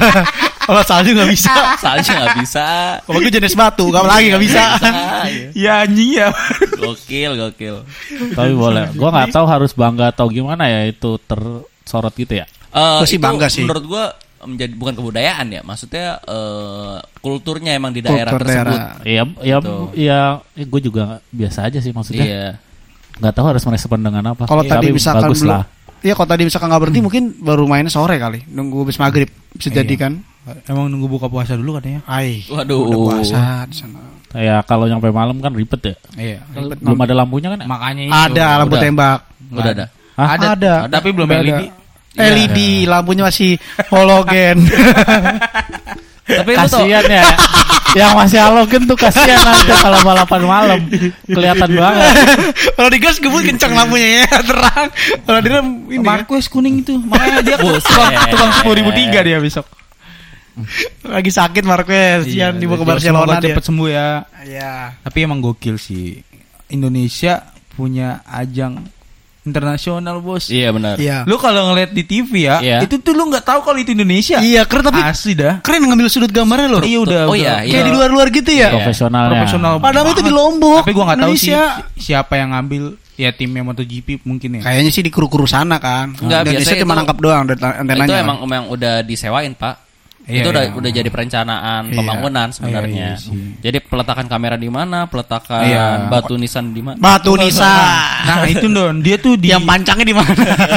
Kalau 0.63 0.83
salju 0.83 1.11
nggak 1.13 1.27
bisa. 1.29 1.55
Salju 1.77 2.11
nggak 2.11 2.37
bisa. 2.39 2.67
Kalau 3.03 3.19
gue 3.19 3.33
jenis 3.33 3.55
batu, 3.55 3.85
gak 3.89 4.03
lagi 4.03 4.27
nggak 4.31 4.43
bisa. 4.43 4.63
iya. 5.27 5.47
Ya 5.55 5.73
anjing 5.83 6.11
ya. 6.13 6.29
Gokil, 6.73 7.31
gokil. 7.37 7.77
tapi 8.33 8.53
boleh 8.53 8.91
gua 8.93 9.09
nggak 9.11 9.31
tahu 9.31 9.47
harus 9.47 9.71
bangga 9.73 10.11
atau 10.11 10.27
gimana 10.27 10.67
ya 10.67 10.87
itu 10.87 11.19
tersorot 11.23 12.15
gitu 12.15 12.35
ya 12.35 12.47
Eh, 12.73 13.05
sih 13.05 13.15
itu 13.15 13.23
bangga 13.23 13.47
sih. 13.47 13.63
Menurut 13.63 13.85
gua 13.85 14.05
menjadi 14.45 14.73
bukan 14.75 14.95
kebudayaan 14.95 15.47
ya, 15.49 15.61
maksudnya 15.63 16.19
eh, 16.21 16.97
kulturnya 17.19 17.73
emang 17.73 17.91
di 17.91 18.01
daerah 18.01 18.31
Kultur 18.31 18.45
tersebut. 18.45 18.79
daerah. 18.79 19.03
Iya, 19.03 19.23
ya, 19.41 19.57
Gitu. 19.59 19.75
ya, 19.95 20.21
gue 20.59 20.81
juga 20.83 21.03
biasa 21.29 21.59
aja 21.67 21.79
sih 21.79 21.91
maksudnya. 21.91 22.25
Iya. 22.25 22.47
Nggak 23.19 23.33
tahu 23.33 23.47
harus 23.49 23.63
merespon 23.63 24.01
dengan 24.01 24.25
apa. 24.31 24.45
Kalau 24.45 24.63
tadi 24.63 24.89
Tapi 24.89 24.97
misalkan 24.97 25.23
bagus 25.27 25.41
belum, 25.41 25.53
lah. 25.53 25.65
Iya 26.03 26.13
kalau 26.13 26.29
tadi 26.29 26.43
misalkan 26.43 26.67
nggak 26.67 26.83
berhenti 26.83 27.01
mungkin 27.01 27.23
baru 27.39 27.63
mainnya 27.65 27.87
sore 27.89 28.19
kali, 28.19 28.43
nunggu 28.51 28.83
habis 28.83 28.99
maghrib 28.99 29.31
bisa 29.53 29.69
Iya. 29.69 29.77
jadi 29.81 29.95
kan. 29.97 30.13
Emang 30.67 30.91
nunggu 30.91 31.07
buka 31.09 31.31
puasa 31.31 31.55
dulu 31.55 31.79
katanya. 31.79 32.03
Ai, 32.03 32.43
Waduh. 32.51 32.83
udah 32.83 32.99
puasa 32.99 33.43
di 33.71 33.77
sana. 33.79 34.03
Ya 34.35 34.59
kalau 34.65 34.91
nyampe 34.91 35.07
malam 35.09 35.39
kan 35.39 35.53
ribet 35.53 35.79
ya. 35.85 35.95
Iya. 36.19 36.39
Belum 36.81 36.99
ada 36.99 37.15
lampunya 37.15 37.55
kan? 37.55 37.63
Makanya 37.63 38.03
itu. 38.03 38.13
Ada 38.13 38.47
lampu 38.59 38.75
Udah. 38.75 38.83
tembak. 38.83 39.21
Udah 39.53 39.71
ada. 39.71 39.87
Hah? 40.13 40.29
Ada. 40.35 40.49
Ada. 40.57 40.75
Tapi 40.91 41.09
belum 41.13 41.29
Ada. 41.29 41.39
LED. 41.39 41.63
LED 42.13 42.59
lampunya 42.85 43.25
masih 43.25 43.57
halogen. 43.89 44.63
Tapi 46.23 46.55
Kasian 46.55 47.03
ya. 47.05 47.27
yang 47.93 48.17
masih 48.17 48.41
halogen 48.41 48.87
tuh 48.87 48.97
kasihan 48.97 49.37
nanti 49.43 49.69
kalau 49.75 50.01
balapan 50.01 50.43
malam. 50.43 50.81
Kelihatan 51.27 51.71
banget. 51.73 52.09
Kalau 52.73 52.89
di 52.89 52.99
gas 52.99 53.21
gebut 53.21 53.43
kencang 53.43 53.75
lampunya 53.75 54.25
ya, 54.25 54.39
terang. 54.49 54.89
Kalau 55.27 55.39
di 55.43 55.49
dalam 55.51 55.69
ini 55.91 56.01
kan, 56.01 56.25
Marquez 56.25 56.47
kuning 56.49 56.81
itu. 56.81 56.97
Makanya 56.97 57.43
dia 57.45 57.57
tukang, 57.61 58.13
tukang 58.31 58.51
sepuluh 58.55 58.77
ribu 58.81 58.91
tiga 58.95 59.21
dia 59.21 59.37
besok. 59.37 59.67
lagi 61.03 61.33
sakit 61.33 61.65
Marquez, 61.65 62.29
Iya, 62.29 62.49
yang 62.53 62.61
dibawa 62.61 62.81
ke 62.81 62.87
Barcelona 62.87 63.35
dia. 63.41 63.53
cepet 63.53 63.65
sembuh 63.65 63.89
ya. 63.89 64.09
Iya. 64.45 64.73
Tapi 65.01 65.19
emang 65.21 65.41
gokil 65.41 65.77
sih. 65.77 66.17
Indonesia 66.69 67.41
punya 67.73 68.21
ajang 68.25 68.81
internasional 69.43 70.23
bos. 70.23 70.47
Iya 70.47 70.71
benar. 70.71 70.95
Iya. 70.99 71.27
Lu 71.27 71.35
kalau 71.39 71.73
ngeliat 71.73 71.91
di 71.91 72.07
TV 72.07 72.47
ya, 72.47 72.63
Iya. 72.63 72.79
itu 72.87 72.99
tuh 73.03 73.11
lu 73.11 73.27
nggak 73.27 73.43
tahu 73.43 73.61
kalau 73.67 73.79
itu 73.79 73.91
Indonesia. 73.91 74.39
Iya, 74.39 74.63
keren 74.67 74.87
tapi 74.87 75.03
Asli 75.03 75.35
dah. 75.35 75.59
keren 75.63 75.83
ngambil 75.83 76.07
sudut 76.07 76.31
gambarnya 76.31 76.69
loh. 76.71 76.83
Iya 76.83 76.99
udah. 77.03 77.21
Oh 77.27 77.35
udah. 77.35 77.67
iya, 77.67 77.79
Kayak 77.79 77.85
di 77.87 77.93
luar-luar 77.93 78.27
gitu 78.31 78.51
ya. 78.55 78.71
Profesionalnya. 78.71 79.31
Profesional. 79.35 79.73
Padahal 79.83 80.07
itu 80.11 80.23
di. 80.23 80.33
Lombok, 80.33 80.89
Tapi 80.89 80.97
gua 80.97 81.05
nggak 81.13 81.21
tahu 81.29 81.35
sih 81.37 81.53
siapa 82.01 82.41
yang 82.41 82.57
ngambil 82.57 82.97
ya 83.21 83.31
timnya 83.37 83.61
MotoGP 83.63 84.25
mungkin 84.25 84.59
ya. 84.59 84.61
Kayaknya 84.65 84.91
sih 84.91 85.05
di 85.05 85.13
kru-kru 85.13 85.45
sana 85.45 85.77
kan. 85.77 86.17
Enggak, 86.17 86.49
Indonesia 86.49 86.73
biasanya 86.73 86.83
cuma 86.83 86.95
nangkap 86.97 87.19
doang 87.21 87.43
dari 87.45 87.61
antenanya. 87.61 88.09
Itu 88.09 88.15
emang 88.17 88.37
emang 88.41 88.65
udah 88.73 88.95
disewain, 89.05 89.53
Pak. 89.53 89.92
Iya, 90.23 90.39
itu 90.39 90.49
udah 90.51 90.65
iya. 90.65 90.73
udah 90.79 90.91
jadi 90.93 91.09
perencanaan 91.11 91.83
Iya. 91.91 91.97
pembangunan 91.99 92.49
sebenarnya. 92.49 93.19
Iya, 93.19 93.35
iya 93.35 93.55
jadi 93.59 93.79
peletakan 93.83 94.27
kamera 94.27 94.55
di 94.55 94.71
mana, 94.71 95.07
peletakan 95.07 95.63
Iya. 95.63 96.07
batu 96.07 96.35
nisan 96.35 96.71
di 96.71 96.79
mana. 96.79 96.95
Batu 96.95 97.35
Nisa. 97.35 97.75
Nah 98.23 98.47
itu 98.47 98.67
don, 98.67 99.03
dia 99.03 99.19
tuh 99.19 99.35
di 99.35 99.51
yang 99.51 99.67
pancangnya 99.67 100.07
di 100.07 100.15
mana? 100.15 100.35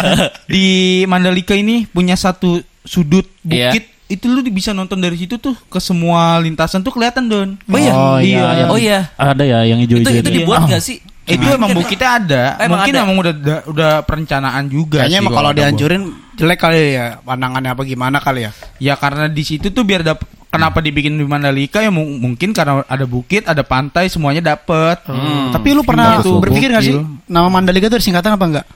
di 0.54 0.66
Mandalika 1.06 1.54
ini 1.54 1.86
punya 1.86 2.14
satu 2.14 2.58
sudut 2.82 3.26
Iya. 3.46 3.70
bukit. 3.74 3.86
Itu 4.06 4.30
lu 4.30 4.46
bisa 4.46 4.70
nonton 4.70 5.02
dari 5.02 5.18
situ 5.18 5.38
tuh 5.38 5.58
ke 5.66 5.82
semua 5.82 6.38
lintasan 6.38 6.82
tuh 6.82 6.94
kelihatan 6.94 7.26
don. 7.26 7.50
Oh 7.66 7.78
iya? 7.78 7.94
Oh 7.94 8.18
iya. 8.18 8.22
Iya. 8.22 8.46
yang- 8.62 8.70
Oh 8.70 8.78
iya. 8.78 9.00
Ada 9.14 9.44
ya 9.44 9.60
yang 9.66 9.82
Itu 9.82 9.98
hijau-hijau 9.98 10.22
itu 10.22 10.30
itu. 10.30 10.38
dibuat 10.42 10.60
Iya. 10.62 10.70
nggak 10.70 10.84
sih? 10.84 10.98
Itu 11.26 11.46
emang 11.50 11.74
bukitnya 11.74 12.10
ada. 12.22 12.44
Emang 12.62 12.86
Mungkin 12.86 12.94
ada. 12.94 13.02
emang 13.02 13.18
udah 13.18 13.34
udah, 13.34 13.60
udah 13.66 13.92
perencanaan 14.06 14.70
juga. 14.70 15.02
Kayaknya 15.02 15.20
emang 15.26 15.34
kalau 15.34 15.52
dihancurin 15.54 16.02
jelek 16.38 16.60
kali 16.60 16.82
ya 16.94 17.18
pandangannya 17.22 17.70
apa 17.74 17.82
gimana 17.82 18.18
kali 18.22 18.46
ya. 18.46 18.52
Ya 18.78 18.94
karena 18.94 19.26
di 19.26 19.42
situ 19.42 19.70
tuh 19.70 19.82
biar 19.82 20.02
dap 20.02 20.20
kenapa 20.48 20.80
dibikin 20.80 21.14
di 21.14 21.24
Mandalika 21.24 21.80
ya 21.80 21.90
mu- 21.90 22.16
mungkin 22.16 22.52
karena 22.52 22.84
ada 22.84 23.04
bukit, 23.04 23.44
ada 23.44 23.60
pantai, 23.62 24.08
semuanya 24.08 24.44
dapet. 24.46 25.04
Hmm. 25.04 25.52
Tapi 25.52 25.68
lu 25.72 25.82
pernah 25.82 26.20
Gitu. 26.20 26.38
berpikir 26.38 26.70
gak 26.70 26.82
sih 26.82 26.96
nama 27.26 27.48
Mandalika 27.48 27.86
itu 27.86 27.96
ada 27.96 28.04
singkatan 28.04 28.32
apa 28.34 28.46
enggak? 28.46 28.68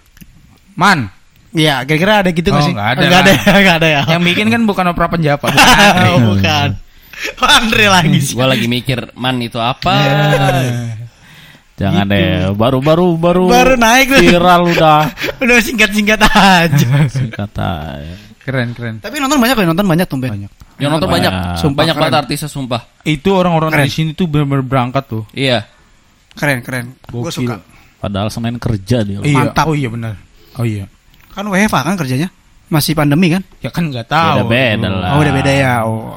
Man, 0.73 1.11
Iya, 1.49 1.81
kira-kira 1.81 2.21
ada 2.21 2.29
gitu 2.29 2.45
nggak 2.47 2.61
Oh, 2.61 2.67
sih? 2.67 2.73
nggak 2.73 2.89
ada 2.91 3.01
Nggak 3.01 3.19
ada, 3.19 3.31
lah. 3.33 3.59
nggak 3.59 3.75
ada 3.75 3.87
ya. 3.89 4.01
yang 4.13 4.21
bikin 4.21 4.47
kan 4.47 4.61
bukan 4.63 4.85
opera 4.85 5.09
penjapa, 5.09 5.49
bukan 5.49 5.65
Andre. 5.81 6.07
Oh, 6.07 6.19
bukan. 6.29 6.69
Andre 7.57 7.85
lagi 7.89 8.17
sih. 8.21 8.33
Gua 8.33 8.45
lagi 8.45 8.67
mikir, 8.69 9.11
man 9.13 9.41
itu 9.41 9.57
apa? 9.57 9.97
Jangan 11.73 12.05
Gitu. 12.05 12.13
deh. 12.13 12.53
Baru-baru 12.53 13.15
baru 13.15 13.43
Baru 13.47 13.73
naik 13.75 14.07
tuh. 14.09 14.21
viral 14.21 14.61
udah. 14.69 15.09
Udah 15.41 15.57
singkat-singkat 15.57 16.19
aja. 16.21 16.89
Kata 17.31 17.71
Keren, 18.39 18.71
keren. 18.73 18.95
Tapi 19.03 19.19
nonton 19.19 19.37
banyak 19.37 19.55
kok, 19.55 19.65
nonton 19.67 19.87
banyak 19.87 20.05
tuh, 20.07 20.17
Ben. 20.17 20.31
Banyak. 20.31 20.51
Yang 20.79 20.91
nonton 20.95 21.09
banyak, 21.11 21.33
Banyak. 21.35 21.59
sumpah 21.59 21.79
banyak 21.83 21.95
banget 21.99 22.15
artisnya 22.23 22.49
sumpah. 22.49 22.81
Itu 23.03 23.35
orang-orang 23.35 23.69
di 23.83 23.91
sini 23.91 24.11
tuh 24.15 24.31
benar-benar 24.31 24.63
berangkat 24.63 25.03
tuh. 25.11 25.23
Iya. 25.35 25.67
Keren, 26.39 26.63
keren. 26.63 26.95
Gue 27.11 27.31
suka. 27.35 27.59
padahal 27.99 28.31
Senin 28.31 28.55
kerja 28.55 29.03
dia. 29.03 29.19
Iya. 29.19 29.51
Mantap. 29.51 29.67
Oh 29.67 29.75
iya 29.75 29.91
benar. 29.91 30.15
Oh 30.55 30.63
iya. 30.63 30.87
Kan 31.35 31.51
WFA 31.51 31.83
kan 31.83 31.99
kerjanya. 31.99 32.31
Masih 32.71 32.95
pandemi 32.95 33.27
kan? 33.27 33.43
Ya 33.59 33.75
kan 33.75 33.91
nggak 33.91 34.07
tahu. 34.07 34.47
Beda-beda 34.47 34.87
lah. 34.87 35.11
Oh, 35.17 35.19
udah 35.19 35.33
beda 35.35 35.51
ya. 35.51 35.73
Oh. 35.83 36.15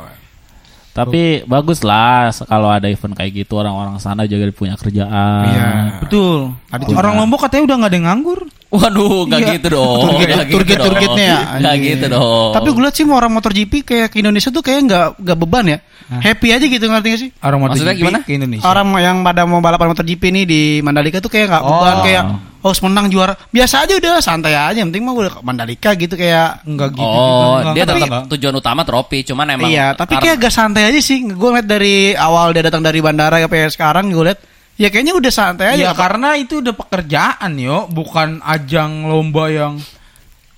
Tapi 0.93 1.41
bagus 1.49 1.81
lah 1.81 2.29
kalau 2.45 2.69
ada 2.69 2.85
event 2.85 3.17
kayak 3.17 3.33
gitu 3.33 3.57
orang-orang 3.57 3.97
sana 3.97 4.29
juga 4.29 4.45
punya 4.53 4.77
kerjaan. 4.77 5.49
Iya. 5.49 5.69
Betul. 6.05 6.53
Orang 6.93 7.17
Lombok 7.17 7.49
katanya 7.49 7.73
udah 7.73 7.77
nggak 7.83 7.91
ada 7.91 7.97
yang 7.97 8.07
nganggur. 8.13 8.41
Waduh, 8.73 9.29
gak 9.29 9.39
Iya. 9.39 9.49
gitu 9.55 9.69
dong. 9.71 10.01
Nggak 10.09 10.49
gitu 10.49 10.73
dong. 10.73 10.87
turgetnya 10.89 11.25
ya, 11.29 11.39
Nggak 11.61 11.73
anjing. 11.73 11.91
gitu 11.93 12.07
dong. 12.09 12.51
Tapi 12.51 12.69
gue 12.69 12.83
liat 12.83 12.95
sih 12.97 13.05
mau 13.05 13.17
orang 13.17 13.33
MotoGP 13.33 13.73
kayak 13.83 14.09
ke 14.09 14.17
Indonesia 14.19 14.49
tuh 14.49 14.61
kayak 14.61 14.81
nggak 14.89 15.07
nggak 15.19 15.39
beban 15.39 15.67
ya. 15.69 15.79
Happy 16.13 16.49
aja 16.51 16.65
gitu 16.65 16.85
ngerti 16.85 17.09
gak 17.09 17.21
sih? 17.21 17.31
Orang 17.39 17.61
Maksudnya 17.63 17.93
MotoGP 17.93 18.01
gimana? 18.03 18.19
ke 18.23 18.33
Indonesia. 18.33 18.65
Orang 18.65 18.87
yang 18.97 19.17
pada 19.21 19.45
mau 19.45 19.61
balapan 19.61 19.93
MotoGP 19.93 20.23
ini 20.27 20.43
di 20.43 20.61
Mandalika 20.81 21.19
tuh 21.19 21.29
kayak 21.29 21.47
nggak 21.49 21.63
beban 21.63 21.95
Oh. 21.95 22.03
kayak 22.03 22.23
harus 22.63 22.81
menang 22.81 23.07
juara. 23.09 23.35
Biasa 23.47 23.75
aja 23.83 23.93
udah 23.95 24.13
santai 24.19 24.53
aja. 24.53 24.73
Yang 24.75 24.89
penting 24.89 25.03
mah 25.03 25.15
udah 25.15 25.31
ke 25.31 25.41
Mandalika 25.43 25.91
gitu 25.93 26.15
kayak 26.15 26.63
enggak 26.63 26.89
gitu. 26.93 27.03
Oh, 27.03 27.61
juga. 27.61 27.73
dia 27.75 27.85
tetap 27.85 28.09
tujuan 28.31 28.55
utama 28.55 28.81
trofi, 28.83 29.19
cuman 29.23 29.47
emang 29.51 29.69
iya, 29.69 29.93
tapi 29.93 30.15
kayak 30.15 30.37
agak 30.39 30.53
santai 30.53 30.87
aja 30.87 30.97
sih. 30.99 31.21
Gue 31.27 31.49
ngeliat 31.51 31.67
dari 31.67 31.97
awal 32.13 32.53
dia 32.53 32.63
datang 32.63 32.81
dari 32.81 33.01
bandara 33.01 33.37
sampai 33.39 33.69
sekarang 33.69 34.09
gue 34.09 34.25
liat 34.25 34.41
ya 34.83 34.91
kayaknya 34.91 35.15
udah 35.15 35.31
santai 35.31 35.67
aja. 35.73 35.83
Ya 35.87 35.93
karena 35.95 36.35
itu 36.35 36.59
udah 36.59 36.75
pekerjaan 36.75 37.55
yo, 37.55 37.87
bukan 37.87 38.43
ajang 38.43 39.07
lomba 39.07 39.47
yang 39.47 39.79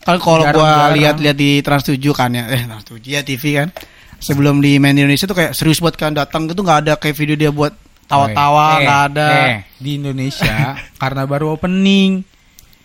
Kan 0.00 0.20
kalau 0.20 0.44
gua 0.46 0.92
lihat-lihat 0.92 1.32
di 1.32 1.60
Trans 1.60 1.80
7 1.82 1.96
kan 2.12 2.28
ya, 2.28 2.44
eh 2.46 2.60
Trans 2.60 2.84
7 2.84 3.00
ya 3.02 3.20
TV 3.20 3.56
kan. 3.56 3.68
Sebelum 4.20 4.60
di 4.60 4.76
main 4.76 4.92
di 4.92 5.00
Indonesia 5.00 5.24
tuh 5.24 5.32
kayak 5.34 5.52
serius 5.52 5.80
buat 5.80 5.92
kan 5.94 6.12
datang 6.12 6.44
gitu 6.44 6.60
nggak 6.60 6.78
ada 6.84 6.92
kayak 6.94 7.12
video 7.14 7.36
dia 7.38 7.48
buat 7.48 7.72
tawa-tawa 8.04 8.80
Eh, 8.80 8.84
nggak 8.84 9.00
ada. 9.08 9.28
eh, 9.42 9.56
di 9.76 9.96
Indonesia 9.96 10.76
karena 11.00 11.24
baru 11.24 11.56
opening. 11.56 12.20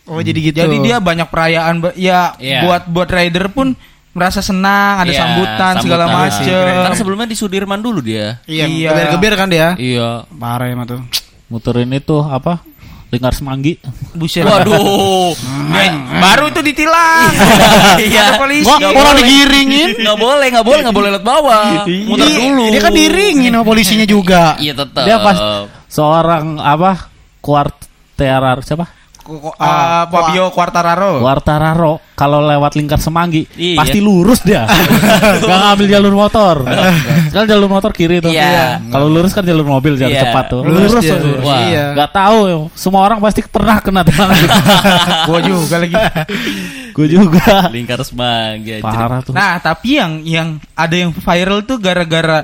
Oh 0.08 0.20
jadi 0.20 0.40
gitu. 0.42 0.58
Jadi 0.58 0.80
dia 0.80 0.98
banyak 0.98 1.28
perayaan 1.28 1.84
ya 1.94 2.34
Iya. 2.36 2.64
buat 2.64 2.84
buat 2.88 3.08
rider 3.08 3.52
pun 3.52 3.76
merasa 4.10 4.40
senang, 4.40 5.04
ada 5.04 5.12
Iya, 5.12 5.20
sambutan, 5.22 5.74
segala 5.80 6.04
sambutan. 6.08 6.28
macem. 6.34 6.76
Kan 6.82 6.94
sebelumnya 6.96 7.28
di 7.28 7.36
Sudirman 7.36 7.80
dulu 7.80 8.00
dia. 8.00 8.40
iya, 8.44 8.64
Iya. 8.64 8.90
geber-geber 8.90 9.34
kan 9.36 9.48
dia. 9.48 9.68
Iya. 9.76 10.24
Parah 10.34 10.66
emang 10.66 10.88
tuh. 10.88 11.02
Muterin 11.50 11.90
itu 11.92 12.18
apa? 12.22 12.62
Lingkar 13.10 13.34
Semanggi. 13.34 13.74
Buset. 14.14 14.46
Waduh. 14.46 15.34
Eh, 15.74 15.90
baru 16.22 16.54
itu 16.54 16.62
ditilang. 16.62 17.34
Iya. 18.00 18.22
Ada 18.22 18.34
polisi. 18.38 18.70
Nggak 18.70 18.92
orang 18.94 19.16
boleh. 19.18 19.26
digiringin. 19.26 19.88
Nggak 19.98 20.18
boleh, 20.18 20.48
nggak 20.54 20.66
boleh, 20.66 20.82
nggak 20.86 20.96
boleh 20.96 21.10
lewat 21.12 21.26
bawah. 21.26 21.66
Muter 22.06 22.28
Dia- 22.30 22.40
dulu. 22.40 22.66
Dia 22.70 22.80
kan 22.80 22.94
diringin 22.94 23.52
sama 23.52 23.66
polisinya 23.66 24.06
juga. 24.06 24.44
Iya 24.62 24.74
tetap. 24.78 25.04
Dia 25.04 25.18
pas 25.20 25.38
seorang 25.90 26.62
apa? 26.62 27.10
Kuarterar 27.42 28.62
siapa? 28.62 28.86
Kok- 29.30 29.56
ah, 29.56 30.10
Fabio 30.10 30.50
Quartararo. 30.50 31.22
Quartararo 31.22 31.94
kalau 32.14 32.42
lewat 32.42 32.74
lingkar 32.74 32.98
semanggi 32.98 33.46
Iya. 33.54 33.78
pasti 33.78 34.02
lurus 34.02 34.42
dia. 34.42 34.66
Gak 35.46 35.60
ngambil 35.62 35.86
jalur 35.88 36.14
motor. 36.18 36.56
Kan 37.30 37.46
jalur 37.46 37.70
motor 37.70 37.94
kiri 37.94 38.20
tuh. 38.20 38.34
Iya. 38.34 38.82
Kalau 38.84 39.06
lurus 39.06 39.32
kan 39.32 39.46
jalur 39.46 39.64
mobil 39.64 39.94
jalur 39.96 40.10
Iya. 40.10 40.24
cepat 40.26 40.46
tuh. 40.50 40.62
Lurus 40.66 40.92
Lurus, 40.92 41.06
tuh. 41.06 41.46
Wah. 41.46 41.62
Iya. 41.62 41.86
Gak 41.94 42.12
tahu 42.12 42.38
semua 42.74 43.02
orang 43.06 43.22
pasti 43.22 43.46
pernah 43.46 43.78
kena 43.78 44.02
tilang. 44.02 44.34
Gua 45.30 45.40
juga 45.40 45.76
lagi. 45.78 45.96
Gue 46.98 47.08
juga. 47.08 47.70
lingkar 47.70 48.02
semanggi. 48.02 48.82
Parah 48.82 49.22
tuh. 49.22 49.32
Nah, 49.32 49.62
tapi 49.62 50.02
yang 50.02 50.20
yang 50.26 50.48
ada 50.74 50.96
yang 50.98 51.14
viral 51.14 51.64
tuh 51.64 51.78
gara-gara 51.78 52.44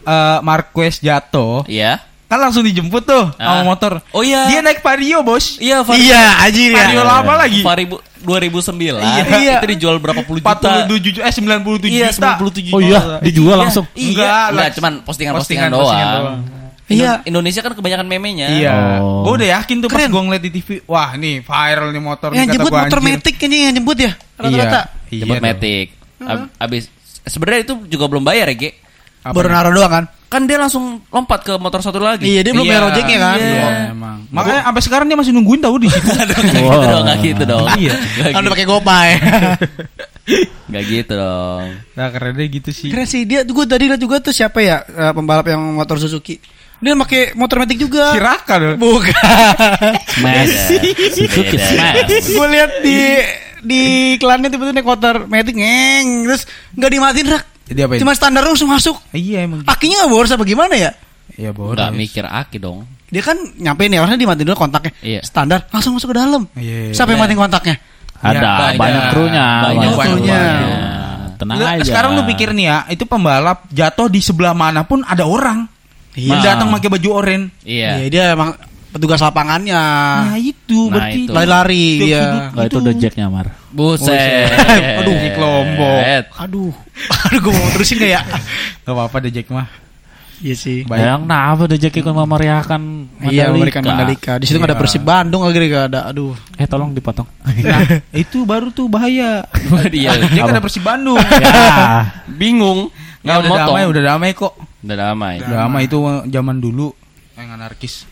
eh, 0.00 0.38
Marquez 0.40 1.02
jatuh. 1.02 1.66
Iya. 1.66 2.00
Kan 2.34 2.42
langsung 2.42 2.66
dijemput 2.66 3.06
tuh 3.06 3.30
Ah. 3.32 3.54
sama 3.54 3.62
motor. 3.64 4.02
Oh 4.10 4.20
iya. 4.20 4.50
Dia 4.50 4.58
naik 4.58 4.82
Vario, 4.82 5.22
Bos. 5.22 5.54
Iya, 5.56 5.80
Far- 5.80 5.94
Iya, 5.94 6.22
anjir 6.42 6.68
ya. 6.68 6.82
Vario 6.82 7.02
lama 7.06 7.32
lagi. 7.38 7.62
Faribu 7.62 8.02
2009 8.18 8.98
Iya. 8.98 9.62
itu 9.62 9.66
dijual 9.70 10.02
berapa 10.02 10.18
puluh 10.20 10.42
juta 10.42 10.50
47 10.50 11.20
eh 11.20 11.30
97 11.30 11.86
iya 11.86 12.10
juta. 12.10 12.34
97 12.34 12.74
Oh 12.74 12.80
iya, 12.80 13.22
dijual 13.22 13.54
langsung. 13.56 13.86
iya 13.94 14.10
Enggak, 14.10 14.26
enggak 14.50 14.50
lah. 14.58 14.74
cuman 14.74 14.92
postingan-postingan 15.06 15.70
doang. 15.70 15.86
doang. 15.86 16.38
Iya. 16.84 17.22
Indonesia 17.22 17.60
kan 17.60 17.72
kebanyakan 17.72 18.04
memenya. 18.04 18.50
Iya. 18.50 18.98
Oh. 18.98 19.22
Gue 19.24 19.38
udah 19.38 19.48
yakin 19.56 19.76
tuh 19.78 19.88
pas 19.88 20.02
Keren. 20.02 20.10
gue 20.10 20.22
ngeliat 20.26 20.42
di 20.42 20.52
TV. 20.52 20.68
Wah 20.84 21.14
nih 21.14 21.40
viral 21.40 21.88
nih 21.88 22.02
motor 22.02 22.28
Yang 22.28 22.34
nih 22.34 22.44
kata 22.44 22.54
jemput 22.58 22.72
motor 22.74 22.98
metik 23.00 23.36
ini 23.40 23.56
yang 23.62 23.74
jemput 23.74 23.96
ya 23.96 24.12
rata-rata. 24.34 24.80
Iya. 25.06 25.20
Jemput 25.22 25.38
metik. 25.40 25.86
Ab- 26.18 26.50
Abis 26.58 26.90
sebenarnya 27.22 27.60
itu 27.62 27.74
juga 27.86 28.04
belum 28.04 28.20
bayar 28.20 28.50
ya, 28.50 28.56
Ge. 28.58 28.70
Apa 29.22 29.32
Baru 29.32 29.48
naruh 29.48 29.70
doang 29.70 29.88
kan? 29.88 30.04
Kan 30.34 30.50
dia 30.50 30.58
langsung 30.58 30.98
lompat 31.14 31.46
ke 31.46 31.54
motor 31.62 31.78
satu 31.78 32.02
lagi. 32.02 32.26
Iya, 32.26 32.42
dia 32.42 32.50
belum 32.50 32.66
bayar 32.66 32.90
ojeknya 32.90 33.18
kan? 33.22 33.38
Iya, 33.38 33.70
emang. 33.94 34.18
Makanya 34.34 34.66
sampai 34.66 34.82
sekarang 34.82 35.06
dia 35.06 35.14
masih 35.14 35.30
nungguin 35.30 35.62
tahu 35.62 35.78
di 35.78 35.86
situ. 35.86 36.10
Nggak 36.18 36.42
gitu 36.42 36.66
Wah. 36.66 36.90
dong, 36.90 37.02
nggak 37.06 37.18
gitu 37.22 37.42
dong. 37.46 37.66
Iya. 37.78 37.92
Nggak 37.94 38.26
Kan 38.34 38.34
udah 38.34 38.42
gitu. 38.42 38.54
pakai 38.58 38.66
gopay. 38.66 39.08
Nggak 40.74 40.84
gitu 40.90 41.12
dong. 41.14 41.66
nah, 41.94 42.06
kerennya 42.10 42.46
gitu 42.50 42.70
sih. 42.74 42.90
Keren 42.90 43.06
sih 43.06 43.22
dia 43.22 43.46
gue 43.46 43.64
tadi 43.70 43.86
lihat 43.86 44.02
juga 44.02 44.18
tuh 44.18 44.34
siapa 44.34 44.58
ya 44.58 44.82
eh, 44.82 45.12
pembalap 45.14 45.46
yang 45.46 45.62
motor 45.78 46.02
Suzuki. 46.02 46.42
Dia 46.82 46.98
pakai 46.98 47.38
motor 47.38 47.62
metik 47.62 47.78
juga. 47.78 48.10
Si 48.10 48.18
Raka 48.18 48.54
dong. 48.58 48.82
Bukan. 48.82 49.14
Smash. 50.18 50.74
Suzuki. 51.14 51.56
Smash. 51.62 52.26
gue 52.26 52.46
lihat 52.50 52.70
di 52.82 52.98
di 53.62 53.80
iklannya 54.18 54.50
tiba-tiba 54.50 54.82
naik 54.82 54.88
motor 54.90 55.14
metik 55.30 55.54
ngeng 55.54 56.26
terus 56.26 56.42
nggak 56.74 56.90
dimatiin 56.90 57.28
rak. 57.30 57.53
Jadi 57.64 57.80
apa 57.80 57.92
ini? 57.96 58.00
Cuma 58.04 58.12
standar 58.12 58.42
langsung 58.44 58.68
masuk. 58.68 58.96
Iya 59.16 59.48
emang. 59.48 59.64
Akinya 59.64 60.04
nggak 60.04 60.10
boros 60.12 60.30
apa 60.32 60.44
gimana 60.44 60.74
ya? 60.76 60.90
Iya 61.40 61.50
boros. 61.56 61.76
Nggak 61.80 61.92
mikir 61.96 62.24
aki 62.28 62.58
dong. 62.60 62.84
Dia 63.08 63.22
kan 63.24 63.36
nyampe 63.56 63.88
nih 63.88 64.02
harusnya 64.02 64.20
dimatiin 64.20 64.46
dulu 64.48 64.58
kontaknya. 64.58 64.92
Iya. 65.00 65.20
Standar 65.24 65.64
langsung 65.72 65.96
masuk 65.96 66.12
ke 66.12 66.16
dalam. 66.16 66.42
Iya. 66.58 66.92
Siapa 66.92 67.14
yang 67.16 67.20
matiin 67.24 67.40
kontaknya? 67.40 67.76
Ada 68.24 68.40
banyak. 68.40 68.78
banyak 68.80 69.04
krunya. 69.12 69.46
Banyak 69.64 69.90
krunya. 69.96 70.40
Tenang 71.34 71.56
Lu- 71.58 71.66
aja. 71.66 71.82
Sekarang 71.84 72.10
lu 72.14 72.22
pikir 72.24 72.54
nih 72.54 72.66
ya, 72.70 72.76
itu 72.88 73.04
pembalap 73.04 73.66
jatuh 73.68 74.06
di 74.06 74.20
sebelah 74.22 74.54
mana 74.54 74.86
pun 74.86 75.02
ada 75.04 75.26
orang. 75.26 75.66
Iya. 76.14 76.30
Yang 76.30 76.40
datang 76.46 76.68
pakai 76.70 76.88
baju 76.94 77.08
oranye. 77.10 77.50
Iya. 77.66 77.90
Iya, 77.98 78.06
dia 78.10 78.24
emang 78.38 78.54
petugas 78.94 79.18
lapangannya. 79.18 79.82
Nah, 80.30 80.38
itu 80.38 80.86
Nah, 80.86 80.90
berarti 80.94 81.18
itu. 81.20 81.32
Lari-lari 81.34 81.84
Itu- 81.98 82.04
dia. 82.06 82.22
Nggak, 82.48 82.64
itu 82.64 82.76
udah 82.78 82.94
jacknya 82.94 83.26
Mar. 83.26 83.46
Buset. 83.68 84.54
Aduh, 85.02 85.14
Jack 85.18 85.36
Lombok. 85.36 85.98
Aduh. 86.38 86.70
Aduh, 87.26 87.38
gue 87.42 87.52
mau 87.52 87.68
terusin 87.74 87.98
gak 87.98 88.12
ya? 88.12 88.22
Gak 88.80 88.94
apa-apa 88.94 89.16
deh 89.18 89.34
Jack 89.34 89.50
mah. 89.50 89.66
Iya 90.38 90.54
sih. 90.54 90.78
Baik. 90.84 91.00
Yang 91.00 91.20
kenapa 91.24 91.60
udah 91.64 91.78
Jack 91.78 91.94
ikut 91.96 92.10
memeriahkan 92.12 92.80
Iya, 93.24 93.50
Mandalika? 93.50 93.50
memberikan 93.50 93.82
Mandalika. 93.82 94.32
Di 94.36 94.44
situ 94.44 94.56
nggak 94.56 94.70
ada 94.70 94.76
Iya. 94.76 94.82
Persib 94.82 95.02
Bandung 95.02 95.40
lagi 95.42 95.58
gak 95.64 95.84
ada. 95.88 96.00
Aduh. 96.06 96.32
Eh 96.54 96.66
tolong 96.66 96.90
dipotong. 96.90 97.26
Nah, 97.42 97.80
itu 98.12 98.38
baru 98.44 98.70
tuh 98.70 98.86
bahaya. 98.86 99.42
Dia 99.94 100.14
Jack 100.22 100.38
Apa? 100.38 100.52
ada 100.52 100.62
Persib 100.62 100.82
Bandung. 100.82 101.18
ya. 101.42 101.50
bingung. 102.30 102.94
Nggak 103.20 103.24
Nggak 103.24 103.38
udah 103.40 103.50
motong. 103.50 103.68
damai, 103.72 103.84
udah 103.88 104.02
damai 104.04 104.30
kok. 104.32 104.52
Udah 104.84 104.96
damai. 105.00 105.34
Udah 105.40 105.56
damai 105.64 105.82
itu 105.82 105.96
zaman 106.28 106.56
dulu 106.58 106.92
yang 107.34 107.48
anarkis. 107.50 108.06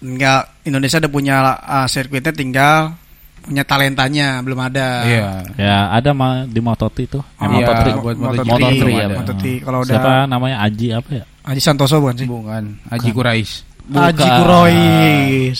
Enggak, 0.00 0.42
Indonesia 0.64 0.96
udah 0.96 1.12
punya 1.12 1.34
uh, 1.60 1.86
sirkuitnya 1.86 2.32
tinggal 2.32 2.96
punya 3.40 3.64
talentanya 3.64 4.44
belum 4.44 4.60
ada. 4.68 4.88
Iya. 5.04 5.28
Ya 5.56 5.76
ada 5.88 6.10
mah 6.12 6.44
di 6.44 6.60
Moto3 6.60 6.96
itu. 7.08 7.20
Oh, 7.20 7.24
Eh, 7.40 7.48
Moto3. 7.48 7.84
Iya, 7.88 7.96
buat 7.96 8.16
Moto3, 8.20 8.44
Moto3 8.44 8.80
belum 8.80 8.92
iya, 8.92 9.04
ada. 9.08 9.16
Moto3. 9.24 9.44
Kalau 9.64 9.78
udah 9.80 9.94
Siapa 9.96 10.12
namanya 10.28 10.56
Aji 10.64 10.86
apa 10.92 11.10
ya? 11.10 11.24
Haji 11.48 11.60
Santoso 11.64 11.96
bukan 12.04 12.14
sih? 12.20 12.26
Bukan, 12.28 12.64
Haji 12.92 13.10
Kurais. 13.16 13.50
Haji 13.90 14.22
Bukan. 14.22 14.38
Kurois. 14.44 15.58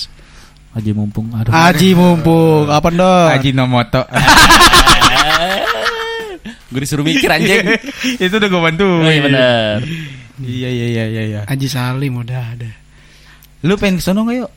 Haji 0.70 0.90
Mumpung. 0.94 1.26
Aduh. 1.35 1.50
Haji 1.50 1.88
mumpung. 1.99 2.70
Apa 2.70 2.88
dong? 2.94 3.28
Haji 3.32 3.50
Nomoto. 3.50 4.06
Gue 6.70 6.87
disuruh 6.87 7.02
mikir 7.02 7.26
anjing. 7.26 7.66
itu 8.23 8.30
udah 8.30 8.47
gue 8.47 8.62
bantu. 8.62 8.87
Oh, 9.02 9.11
iya 9.11 9.23
bener. 9.26 9.82
Iya 10.40 10.68
iya 10.70 10.87
iya 10.87 11.04
iya 11.11 11.23
iya. 11.26 11.40
Haji 11.50 11.66
Salim 11.66 12.23
udah 12.23 12.54
ada. 12.54 12.70
Lu 13.62 13.75
pengen 13.76 13.99
ke 13.99 14.05
sono 14.05 14.25
nggak 14.25 14.37
yuk? 14.40 14.50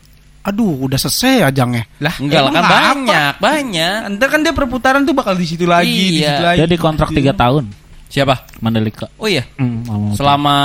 Aduh, 0.43 0.75
udah 0.83 0.99
selesai 0.99 1.47
ajangnya. 1.47 1.87
Lah, 2.03 2.15
Enggak 2.19 2.41
lah 2.43 2.51
kan 2.51 2.63
apa? 2.63 2.75
banyak, 2.75 3.33
banyak. 3.39 3.97
Ntar 4.15 4.27
kan 4.27 4.39
dia 4.43 4.51
perputaran 4.51 5.01
tuh 5.07 5.15
bakal 5.15 5.39
di 5.39 5.47
situ 5.47 5.63
lagi, 5.63 5.87
di 5.87 6.19
Iya. 6.19 6.27
situ 6.35 6.43
lagi. 6.43 6.57
Dia 6.59 6.67
di 6.67 6.77
kontrak 6.77 7.09
3 7.09 7.31
tahun 7.31 7.65
Siapa? 8.13 8.35
Mandalika. 8.61 9.09
Oh 9.17 9.25
iya. 9.25 9.41
Moto3. 9.57 10.13
Selama 10.13 10.55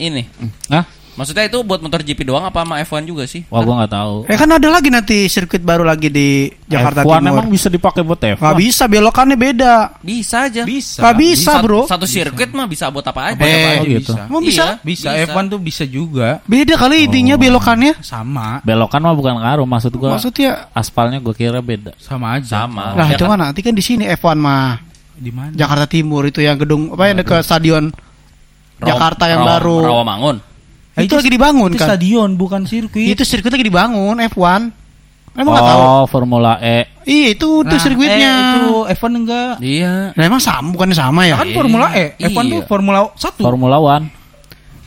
ini. 0.00 0.24
Hah? 0.72 0.80
Maksudnya 1.16 1.44
itu 1.44 1.58
buat 1.60 1.80
motor 1.80 2.00
GP 2.00 2.22
doang 2.22 2.44
apa 2.44 2.60
sama 2.60 2.76
F1 2.78 3.02
juga 3.02 3.24
sih? 3.24 3.48
Wah 3.48 3.60
gua 3.60 3.80
nggak 3.80 3.90
tahu. 3.90 4.14
Eh 4.28 4.36
kan 4.36 4.46
ada 4.46 4.68
lagi 4.68 4.88
nanti 4.88 5.24
sirkuit 5.26 5.60
baru 5.60 5.80
lagi 5.80 6.06
di 6.06 6.28
Jakarta 6.62 7.00
F1 7.00 7.08
Timur. 7.18 7.32
emang 7.32 7.48
bisa 7.48 7.66
dipakai 7.66 8.02
buat 8.02 8.20
F1. 8.20 8.36
Gak 8.38 8.58
bisa 8.58 8.84
belokannya 8.84 9.34
beda. 9.34 9.74
Bisa 9.98 10.36
aja. 10.44 10.62
Bisa. 10.62 11.00
Gak 11.00 11.16
bisa, 11.16 11.52
bro. 11.58 11.82
Satu 11.84 12.04
sirkuit 12.04 12.52
mah 12.52 12.66
bisa 12.66 12.86
buat 12.86 13.00
apa 13.02 13.32
aja. 13.32 13.34
Apa 13.34 13.42
Eh, 13.42 13.56
aja 13.56 13.72
oh 13.74 13.84
gitu. 13.86 14.12
bisa. 14.12 14.20
Emang 14.22 14.42
bisa? 14.42 14.64
Bisa, 14.78 15.08
Bisa. 15.10 15.26
F1 15.26 15.44
tuh 15.48 15.58
bisa 15.58 15.84
juga. 15.84 16.44
Beda 16.44 16.76
kali 16.76 17.08
intinya 17.08 17.34
Oh. 17.34 17.40
belokannya. 17.40 17.92
Sama, 17.98 18.60
Belokan 18.62 19.00
mah 19.00 19.14
bukan 19.14 19.34
ngaruh 19.36 19.64
maksud 19.64 19.92
gua. 19.94 20.14
Maksudnya 20.14 20.68
aspalnya 20.70 21.16
gua 21.18 21.32
kira 21.32 21.58
beda. 21.58 21.96
sama 21.96 22.36
aja. 22.36 22.62
Sama. 22.62 22.92
Lah 22.92 23.06
ya 23.06 23.14
itu 23.14 23.24
kan? 23.24 23.34
kan 23.34 23.40
nanti 23.46 23.60
kan 23.60 23.72
di 23.72 23.80
sini 23.80 24.04
F1 24.06 24.36
mah 24.36 24.84
Di 25.12 25.30
mana? 25.30 25.48
Jakarta 25.50 25.86
Timur 25.86 26.22
itu 26.22 26.38
yang 26.38 26.56
gedung 26.56 26.92
apa 26.92 27.08
yang 27.08 27.16
dekat 27.16 27.40
stadion 27.40 27.88
Rawa- 28.76 28.84
Jakarta 28.84 29.24
yang 29.26 29.40
Rawa- 29.40 29.50
baru. 29.56 29.76
Rawamangun. 29.82 30.36
Eh, 30.96 31.04
itu, 31.04 31.14
lagi 31.14 31.28
dibangun 31.28 31.68
Itu 31.68 31.76
kan. 31.76 31.88
stadion 31.90 32.30
bukan 32.34 32.64
sirkuit. 32.64 33.12
Itu 33.12 33.22
sirkuit 33.22 33.52
lagi 33.52 33.62
dibangun 33.62 34.16
F1. 34.22 34.72
Emang 35.34 35.52
nggak 35.52 35.68
tahu? 35.68 35.80
Oh, 35.82 36.04
Formula 36.06 36.56
E. 36.58 36.88
Iya 37.04 37.26
itu 37.30 37.60
itu 37.60 37.68
Nah, 37.68 37.76
sirkuitnya. 37.78 38.32
eh, 38.32 38.48
itu 38.56 38.66
F1 38.96 39.12
enggak. 39.14 39.52
Iya. 39.60 39.92
Nah, 40.10 40.24
emang 40.24 40.40
sama 40.40 40.72
bukannya 40.72 40.96
sama 40.96 41.20
ya? 41.22 41.36
Kan 41.36 41.52
Formula 41.52 41.92
E, 41.92 42.16
Iya. 42.16 42.32
F1 42.32 42.44
tuh 42.48 42.60
Formula 42.64 42.98
1. 43.12 43.44
Formula 43.44 43.76
One. 43.76 44.08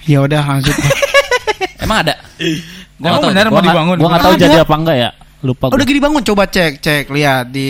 Ya 0.04 0.19
udah 0.19 0.41
lanjut. 0.43 0.74
Emang 1.80 2.02
ada? 2.02 2.17
Gua 2.17 2.41
Emang 2.41 2.60
nggak 3.00 3.22
tahu. 3.22 3.30
benar 3.30 3.45
mau 3.45 3.54
nggak- 3.54 3.67
dibangun. 3.67 3.95
Gua 3.95 4.10
nggak 4.10 4.24
tahu 4.24 4.34
Ada. 4.34 4.41
jadi 4.41 4.58
apa 4.60 4.76
enggak 4.76 4.98
ya. 4.98 5.10
Lupa 5.39 5.63
Oh, 5.63 5.69
gua. 5.69 5.76
udah 5.78 5.86
gini 5.86 6.00
bangun 6.00 6.24
coba 6.26 6.43
cek 6.45 6.72
cek 6.80 7.04
lihat 7.08 7.48
di 7.48 7.69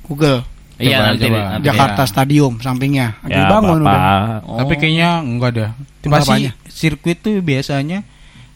Google 0.00 0.40
Iya 0.78 0.96
Coba, 0.96 1.04
nanti. 1.04 1.24
coba. 1.26 1.38
nanti. 1.44 1.64
Jakarta 1.66 2.02
Stadium 2.06 2.52
sampingnya 2.56 3.06
lagi 3.20 3.34
Ya, 3.34 3.38
dibangun 3.44 3.78
Bapak. 3.82 3.92
udah. 3.92 4.08
Oh. 4.46 4.56
Tapi 4.56 4.74
kayaknya 4.78 5.08
enggak 5.20 5.50
Pasti 6.00 6.24
apanya? 6.24 6.50
Sirkuit 6.80 7.18
tuh 7.18 7.36
biasanya 7.38 8.00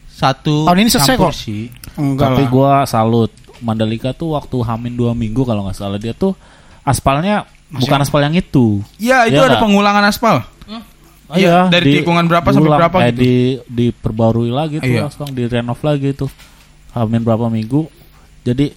satu 0.07 0.65
Tahun 0.65 0.79
ini 0.79 0.89
selesai 0.89 1.15
kok. 1.15 1.29
sih. 1.31 1.69
Enggak 1.93 2.33
Tapi 2.33 2.43
gua 2.47 2.83
salut. 2.85 3.29
Mandalika 3.57 4.11
tuh 4.11 4.33
waktu 4.33 4.57
Hamin 4.59 4.93
dua 4.93 5.13
minggu 5.13 5.43
kalau 5.43 5.63
nggak 5.63 5.77
salah 5.77 5.95
dia 5.95 6.11
tuh 6.11 6.33
aspalnya 6.81 7.45
bukan 7.67 7.99
aspal 7.99 8.19
yang 8.19 8.33
itu. 8.33 8.81
Ya, 8.95 9.23
itu 9.23 9.35
Iya 9.35 9.43
ada 9.43 9.49
nggak? 9.51 9.61
pengulangan 9.61 10.03
aspal. 10.05 10.43
Oh, 11.25 11.33
Iya, 11.33 11.65
dari 11.67 11.97
tikungan 11.97 12.25
berapa 12.25 12.45
sampai 12.47 12.69
berapa 12.69 12.97
eh, 12.99 13.09
gitu. 13.09 13.17
di 13.17 13.33
diperbarui 13.67 14.49
lagi 14.49 14.77
tuh 14.77 14.85
Iya. 14.87 15.01
langsung 15.03 15.29
direnov 15.31 15.81
lagi 15.81 16.13
tuh. 16.13 16.29
Hamin 16.91 17.19
berapa 17.19 17.49
minggu. 17.49 17.89
Jadi 18.43 18.69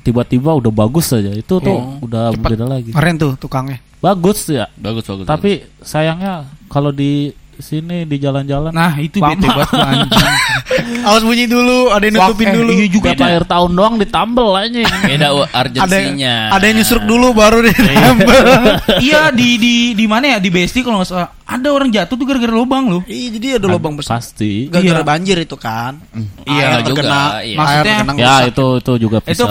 tiba-tiba 0.00 0.54
udah 0.54 0.70
bagus 0.70 1.10
aja. 1.10 1.28
Itu 1.28 1.58
tuh 1.58 1.74
Oh, 1.74 1.98
udah 2.00 2.30
cepet. 2.30 2.50
beda 2.54 2.64
lagi. 2.64 2.90
Keren 2.90 3.16
tuh 3.16 3.34
tukangnya. 3.36 3.82
Bagus 3.98 4.46
ya. 4.46 4.70
Bagus 4.72 5.02
bagus. 5.02 5.26
Tapi 5.26 5.66
sayangnya 5.82 6.46
kalau 6.68 6.88
di 6.88 7.34
sini 7.58 8.02
di 8.02 8.16
jalan-jalan 8.16 8.68
Nah, 8.68 8.96
itu 8.96 9.16
Lama. 9.16 9.32
bete 9.32 9.46
banget 9.46 9.78
anjing. 9.78 10.28
Awas 11.06 11.22
bunyi 11.22 11.44
dulu, 11.44 11.88
ada 11.88 12.02
yang 12.02 12.16
nutupin 12.16 12.46
Eh, 12.46 12.54
dulu. 12.54 12.70
Iya 12.72 12.86
juga 12.88 13.08
itu. 13.10 13.22
akhir 13.22 13.44
tahun 13.44 13.70
doang 13.72 13.94
ditambel 13.96 14.48
aja. 14.52 14.80
beda 15.00 15.28
Ada 15.28 15.28
urgensinya. 15.62 16.34
ada 16.50 16.64
yang 16.64 16.76
nyusruk 16.76 17.04
dulu 17.04 17.26
baru 17.32 17.58
ditambah. 17.62 18.34
iya 19.06 19.30
di 19.30 19.48
di 19.56 19.74
di 19.92 20.04
mana 20.04 20.36
ya 20.36 20.38
di 20.38 20.48
BSD 20.48 20.80
kalau 20.80 20.98
nggak 20.98 21.08
salah 21.08 21.30
ada 21.40 21.68
orang 21.68 21.88
jatuh 21.88 22.12
tuh 22.12 22.24
gara-gara 22.24 22.50
lubang 22.50 22.84
loh. 22.88 23.02
Iya, 23.04 23.26
jadi 23.32 23.46
ada 23.56 23.66
lubang 23.68 23.94
besar. 23.94 24.18
Pasti. 24.18 24.66
Gara-gara 24.66 24.98
Iya. 24.98 25.06
banjir 25.06 25.36
itu 25.38 25.54
kan. 25.54 26.02
Iya, 26.42 26.64
Air 26.74 26.82
juga, 26.82 27.00
terkena, 27.00 27.22
iya. 27.40 27.56
Maksudnya- 27.56 27.98
air 28.02 28.18
Ya 28.18 28.34
itu 28.44 28.66
itu 28.76 28.92
juga 28.98 29.18
bisa. 29.20 29.32
Itu 29.32 29.46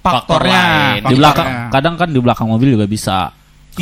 Faktornya 0.00 0.60
lain. 0.96 1.00
di 1.02 1.14
belakang 1.14 1.44
faktornya. 1.44 1.72
kadang 1.72 1.94
kan 1.96 2.08
di 2.08 2.20
belakang 2.20 2.46
mobil 2.46 2.68
juga 2.72 2.86
bisa. 2.86 3.18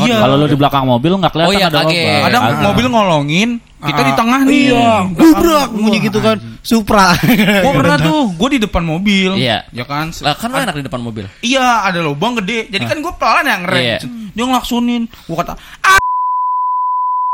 Iya. 0.01 0.17
Kalau 0.19 0.35
lu 0.35 0.47
di 0.47 0.55
belakang 0.55 0.85
mobil 0.85 1.13
nggak 1.15 1.33
kelihatan 1.33 1.49
Oh 1.49 1.55
iya, 1.55 1.67
ada 1.67 1.79
kaget. 1.81 1.95
lubang. 1.99 2.23
Kadang 2.25 2.43
Ah. 2.45 2.63
mobil 2.63 2.87
ngolongin, 2.87 3.49
kita 3.79 4.01
di 4.01 4.13
Ah. 4.13 4.17
tengah 4.17 4.41
nih. 4.43 4.63
Iya, 4.69 4.89
gubrak 5.11 5.69
bunyi 5.71 5.99
gitu 6.01 6.19
kan. 6.19 6.37
Supra. 6.61 7.07
Gue 7.59 7.73
pernah 7.75 7.97
tuh, 8.05 8.21
gue 8.31 8.49
di 8.51 8.61
depan 8.61 8.83
mobil. 8.83 9.31
Iya. 9.35 9.65
Ya 9.71 9.85
kan. 9.85 10.11
Lah 10.15 10.35
kan 10.35 10.49
lo 10.49 10.59
enak 10.59 10.75
di 10.75 10.85
depan 10.85 11.01
mobil. 11.01 11.25
Iya, 11.41 11.65
ada 11.85 11.99
lubang 11.99 12.37
gede. 12.37 12.69
Jadi 12.69 12.85
kan 12.85 12.99
gue 12.99 13.13
pelan 13.13 13.45
yang 13.45 13.63
ngerem. 13.65 13.83
Iya. 13.83 13.99
Dia 14.31 14.45
ngelaksonin. 14.45 15.03
Gue 15.25 15.37
kata, 15.37 15.55
ah 15.81 15.97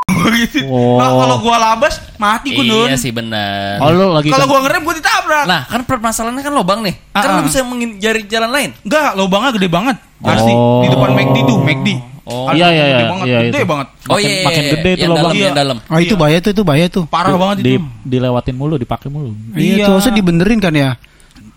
gitu. 0.35 0.65
Oh. 0.65 0.97
Nah, 0.97 1.09
kalau 1.11 1.35
gue 1.39 1.55
labas, 1.55 1.93
mati 2.15 2.49
gue 2.51 2.63
Dun. 2.63 2.87
Iya 2.87 2.97
sih 2.97 3.09
benar. 3.09 3.77
Lu 3.83 4.09
lagi 4.11 4.27
Kalau 4.27 4.45
kan- 4.45 4.51
gue 4.51 4.59
ngerem, 4.63 4.81
gue 4.81 4.95
ditabrak. 4.97 5.45
Nah 5.45 5.61
kan 5.63 5.81
permasalahannya 5.83 6.41
kan 6.41 6.53
lobang 6.53 6.79
nih. 6.81 6.95
Kan 7.11 7.21
Ah, 7.21 7.31
lo 7.31 7.39
ah. 7.39 7.45
bisa 7.45 7.61
menghindari 7.61 8.25
jalan 8.25 8.49
lain. 8.49 8.69
Enggak, 8.81 9.13
lubangnya 9.13 9.51
gede 9.51 9.67
banget. 9.67 9.97
Asli, 10.17 10.49
Oh. 10.49 10.81
di 10.81 10.89
depan 10.89 11.11
McD 11.11 11.37
tuh, 11.43 11.57
McD. 11.59 11.89
Oh. 12.25 12.49
Iya, 12.49 12.67
iya, 12.67 12.83
gede 12.83 12.89
iya, 12.97 13.05
banget, 13.05 13.25
iya, 13.25 13.37
gede 13.39 13.49
itu. 13.55 13.65
banget. 13.65 13.87
Oh 13.87 13.95
Makin- 14.09 14.17
iya, 14.19 14.33
iya, 14.33 14.43
makin 14.43 14.57
iya. 14.59 14.71
gede 14.73 14.81
tuh 14.89 14.97
yang 14.97 15.05
lubang. 15.07 15.21
dalam, 15.21 15.33
Iya. 15.33 15.45
yang 15.45 15.55
dalam. 15.55 15.77
Oh 15.85 15.99
itu 15.99 16.15
bahaya 16.15 16.37
tuh, 16.39 16.51
itu 16.51 16.63
bahaya 16.63 16.85
tuh. 16.87 17.03
Parah 17.05 17.35
banget 17.35 17.57
di, 17.59 17.71
itu. 17.71 17.85
dilewatin 18.03 18.55
mulu, 18.55 18.75
dipakai 18.75 19.07
mulu. 19.07 19.29
Iya, 19.51 19.61
Iya. 19.61 19.85
tuh 19.85 19.91
harusnya 19.93 20.13
dibenerin 20.15 20.59
kan 20.59 20.73
ya 20.73 20.89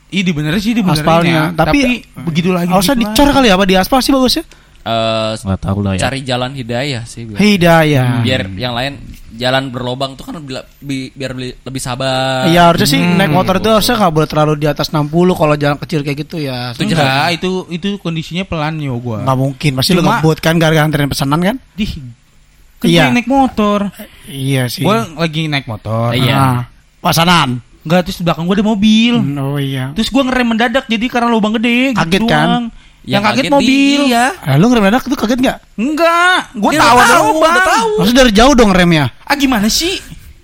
Ih, 0.09 0.23
dibenerin 0.23 0.57
sih, 0.57 0.73
dibenerin 0.73 1.01
aspalnya. 1.01 1.33
ya. 1.33 1.45
Tapi, 1.55 1.79
begitu 2.23 2.49
lagi. 2.49 2.69
harusnya 2.69 2.95
gitu 2.95 3.05
dicor 3.07 3.29
kali 3.31 3.47
ya 3.47 3.55
apa 3.55 3.65
di 3.65 3.75
aspal 3.75 3.99
sih 3.99 4.09
bagusnya. 4.11 4.45
Eh, 4.81 5.31
Nggak 5.39 5.61
tahu 5.63 5.79
lah 5.81 5.93
ya. 5.95 6.01
cari 6.01 6.19
jalan 6.23 6.51
hidayah 6.53 7.03
sih. 7.05 7.25
biar- 7.25 7.41
Hidayah. 7.41 8.09
Biar 8.21 8.43
yang 8.51 8.73
lain 8.73 8.93
jalan 9.39 9.71
berlobang 9.71 10.13
tuh 10.13 10.27
kan 10.27 10.35
bi- 10.79 11.09
biar 11.09 11.33
lebih 11.33 11.79
sabar. 11.79 12.45
Iya 12.45 12.69
harusnya 12.69 12.89
sih 12.89 12.99
naik 12.99 13.31
motor 13.31 13.57
itu 13.57 13.71
harusnya 13.71 13.95
nggak 13.97 14.13
boleh 14.13 14.27
terlalu 14.27 14.53
di 14.57 14.67
atas 14.67 14.91
60 14.91 15.09
kalau 15.33 15.55
jalan 15.55 15.79
kecil 15.79 16.03
kayak 16.03 16.19
gitu 16.21 16.37
ya. 16.37 16.75
Itu 16.75 16.83
Enggak, 16.85 17.31
itu 17.33 17.49
itu 17.71 17.89
kondisinya 17.97 18.43
pelan 18.43 18.77
yo 18.77 18.99
gua. 18.99 19.23
Nggak 19.23 19.39
mungkin, 19.39 19.71
pasti 19.73 19.95
lu 19.95 20.03
Cuma- 20.03 20.19
ngebut 20.19 20.39
kan 20.39 20.59
gara-gara 20.59 20.83
anterin 20.83 21.07
pesanan 21.07 21.39
kan? 21.39 21.57
Dih. 21.73 21.93
Kan 22.79 22.87
Iya. 22.87 23.11
naik 23.11 23.27
motor. 23.27 23.91
Iya 24.25 24.67
sih. 24.67 24.83
Gua 24.83 25.07
lagi 25.09 25.47
naik 25.47 25.65
motor. 25.65 26.11
Iya. 26.13 26.35
Ah, 26.35 26.59
pasanan. 26.99 27.63
Enggak, 27.83 28.05
terus 28.05 28.21
belakang 28.21 28.45
gua 28.45 28.55
ada 28.55 28.67
mobil. 28.67 29.15
Hmm, 29.17 29.39
Oh 29.39 29.57
iya. 29.57 29.95
Terus 29.95 30.11
gua 30.11 30.23
ngerem 30.23 30.47
mendadak 30.47 30.85
jadi 30.85 31.07
karena 31.07 31.27
lubang 31.27 31.55
gede 31.55 31.95
gitu 31.95 32.03
Kaget 32.05 32.23
kan? 32.25 32.49
doang. 32.49 32.65
Yang, 33.09 33.23
kaget, 33.25 33.43
di- 33.43 33.51
mobil. 33.51 34.01
Iya. 34.07 34.27
Ah, 34.39 34.55
lu 34.55 34.65
ngerem 34.67 34.83
mendadak 34.85 35.05
itu 35.05 35.17
kaget 35.17 35.39
nggak? 35.41 35.59
Enggak, 35.75 36.39
gua 36.55 36.71
Dia 36.71 36.81
tahu 36.81 36.99
tahu, 36.99 37.27
lubang. 37.31 37.51
udah 37.51 37.65
tahu. 37.67 37.89
Maksudnya 37.97 38.19
dari 38.21 38.33
jauh 38.33 38.53
dong 38.53 38.71
remnya. 38.71 39.05
Ah 39.23 39.35
gimana 39.35 39.67
sih? 39.67 39.97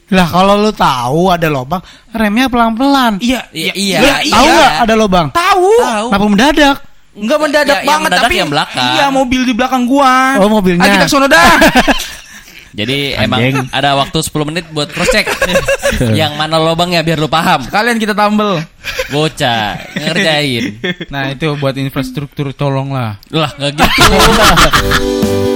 Lah 0.06 0.26
kalau 0.26 0.54
lu 0.56 0.70
tahu 0.70 1.28
ada 1.28 1.48
lubang, 1.48 1.80
remnya 2.10 2.46
pelan-pelan. 2.46 3.18
Iya, 3.18 3.44
Iya, 3.50 3.72
iya. 3.74 3.98
iya. 4.00 4.14
iya. 4.22 4.32
Tahu 4.32 4.46
nggak 4.46 4.72
ada 4.80 4.94
lubang? 4.94 5.26
Tahu. 5.30 5.68
Tahu. 5.78 6.06
Kenapa 6.08 6.26
mendadak? 6.26 6.76
Enggak 7.14 7.38
mendadak 7.38 7.64
Ya, 7.68 7.74
yang 7.76 7.86
banget 7.86 8.04
mendadak 8.04 8.24
tapi 8.24 8.34
yang 8.34 8.50
belakang. 8.50 8.86
Iya, 8.90 9.04
mobil 9.08 9.40
di 9.44 9.52
belakang 9.52 9.82
gua. 9.84 10.14
Oh, 10.36 10.50
mobilnya. 10.50 10.82
Ah, 10.82 10.90
kita 10.90 11.04
ke 11.04 11.10
sono 11.10 11.26
dah. 11.26 11.46
Jadi 12.74 13.14
Anjing. 13.14 13.22
emang 13.30 13.40
ada 13.70 13.94
waktu 13.94 14.18
10 14.18 14.48
menit 14.50 14.64
buat 14.74 14.90
cross 14.90 15.14
check. 15.14 15.30
yang 16.18 16.34
mana 16.34 16.58
lubangnya 16.58 17.06
biar 17.06 17.22
lu 17.22 17.30
paham. 17.30 17.70
Kalian 17.70 18.02
kita 18.02 18.18
tambel. 18.18 18.58
Bocah 19.14 19.78
ngerjain. 19.94 20.82
Nah, 21.06 21.30
itu 21.30 21.54
buat 21.54 21.78
infrastruktur 21.78 22.50
tolong 22.50 22.90
lah. 22.90 23.22
Lah 23.30 23.54
nggak 23.54 23.70
gitu. 23.78 24.02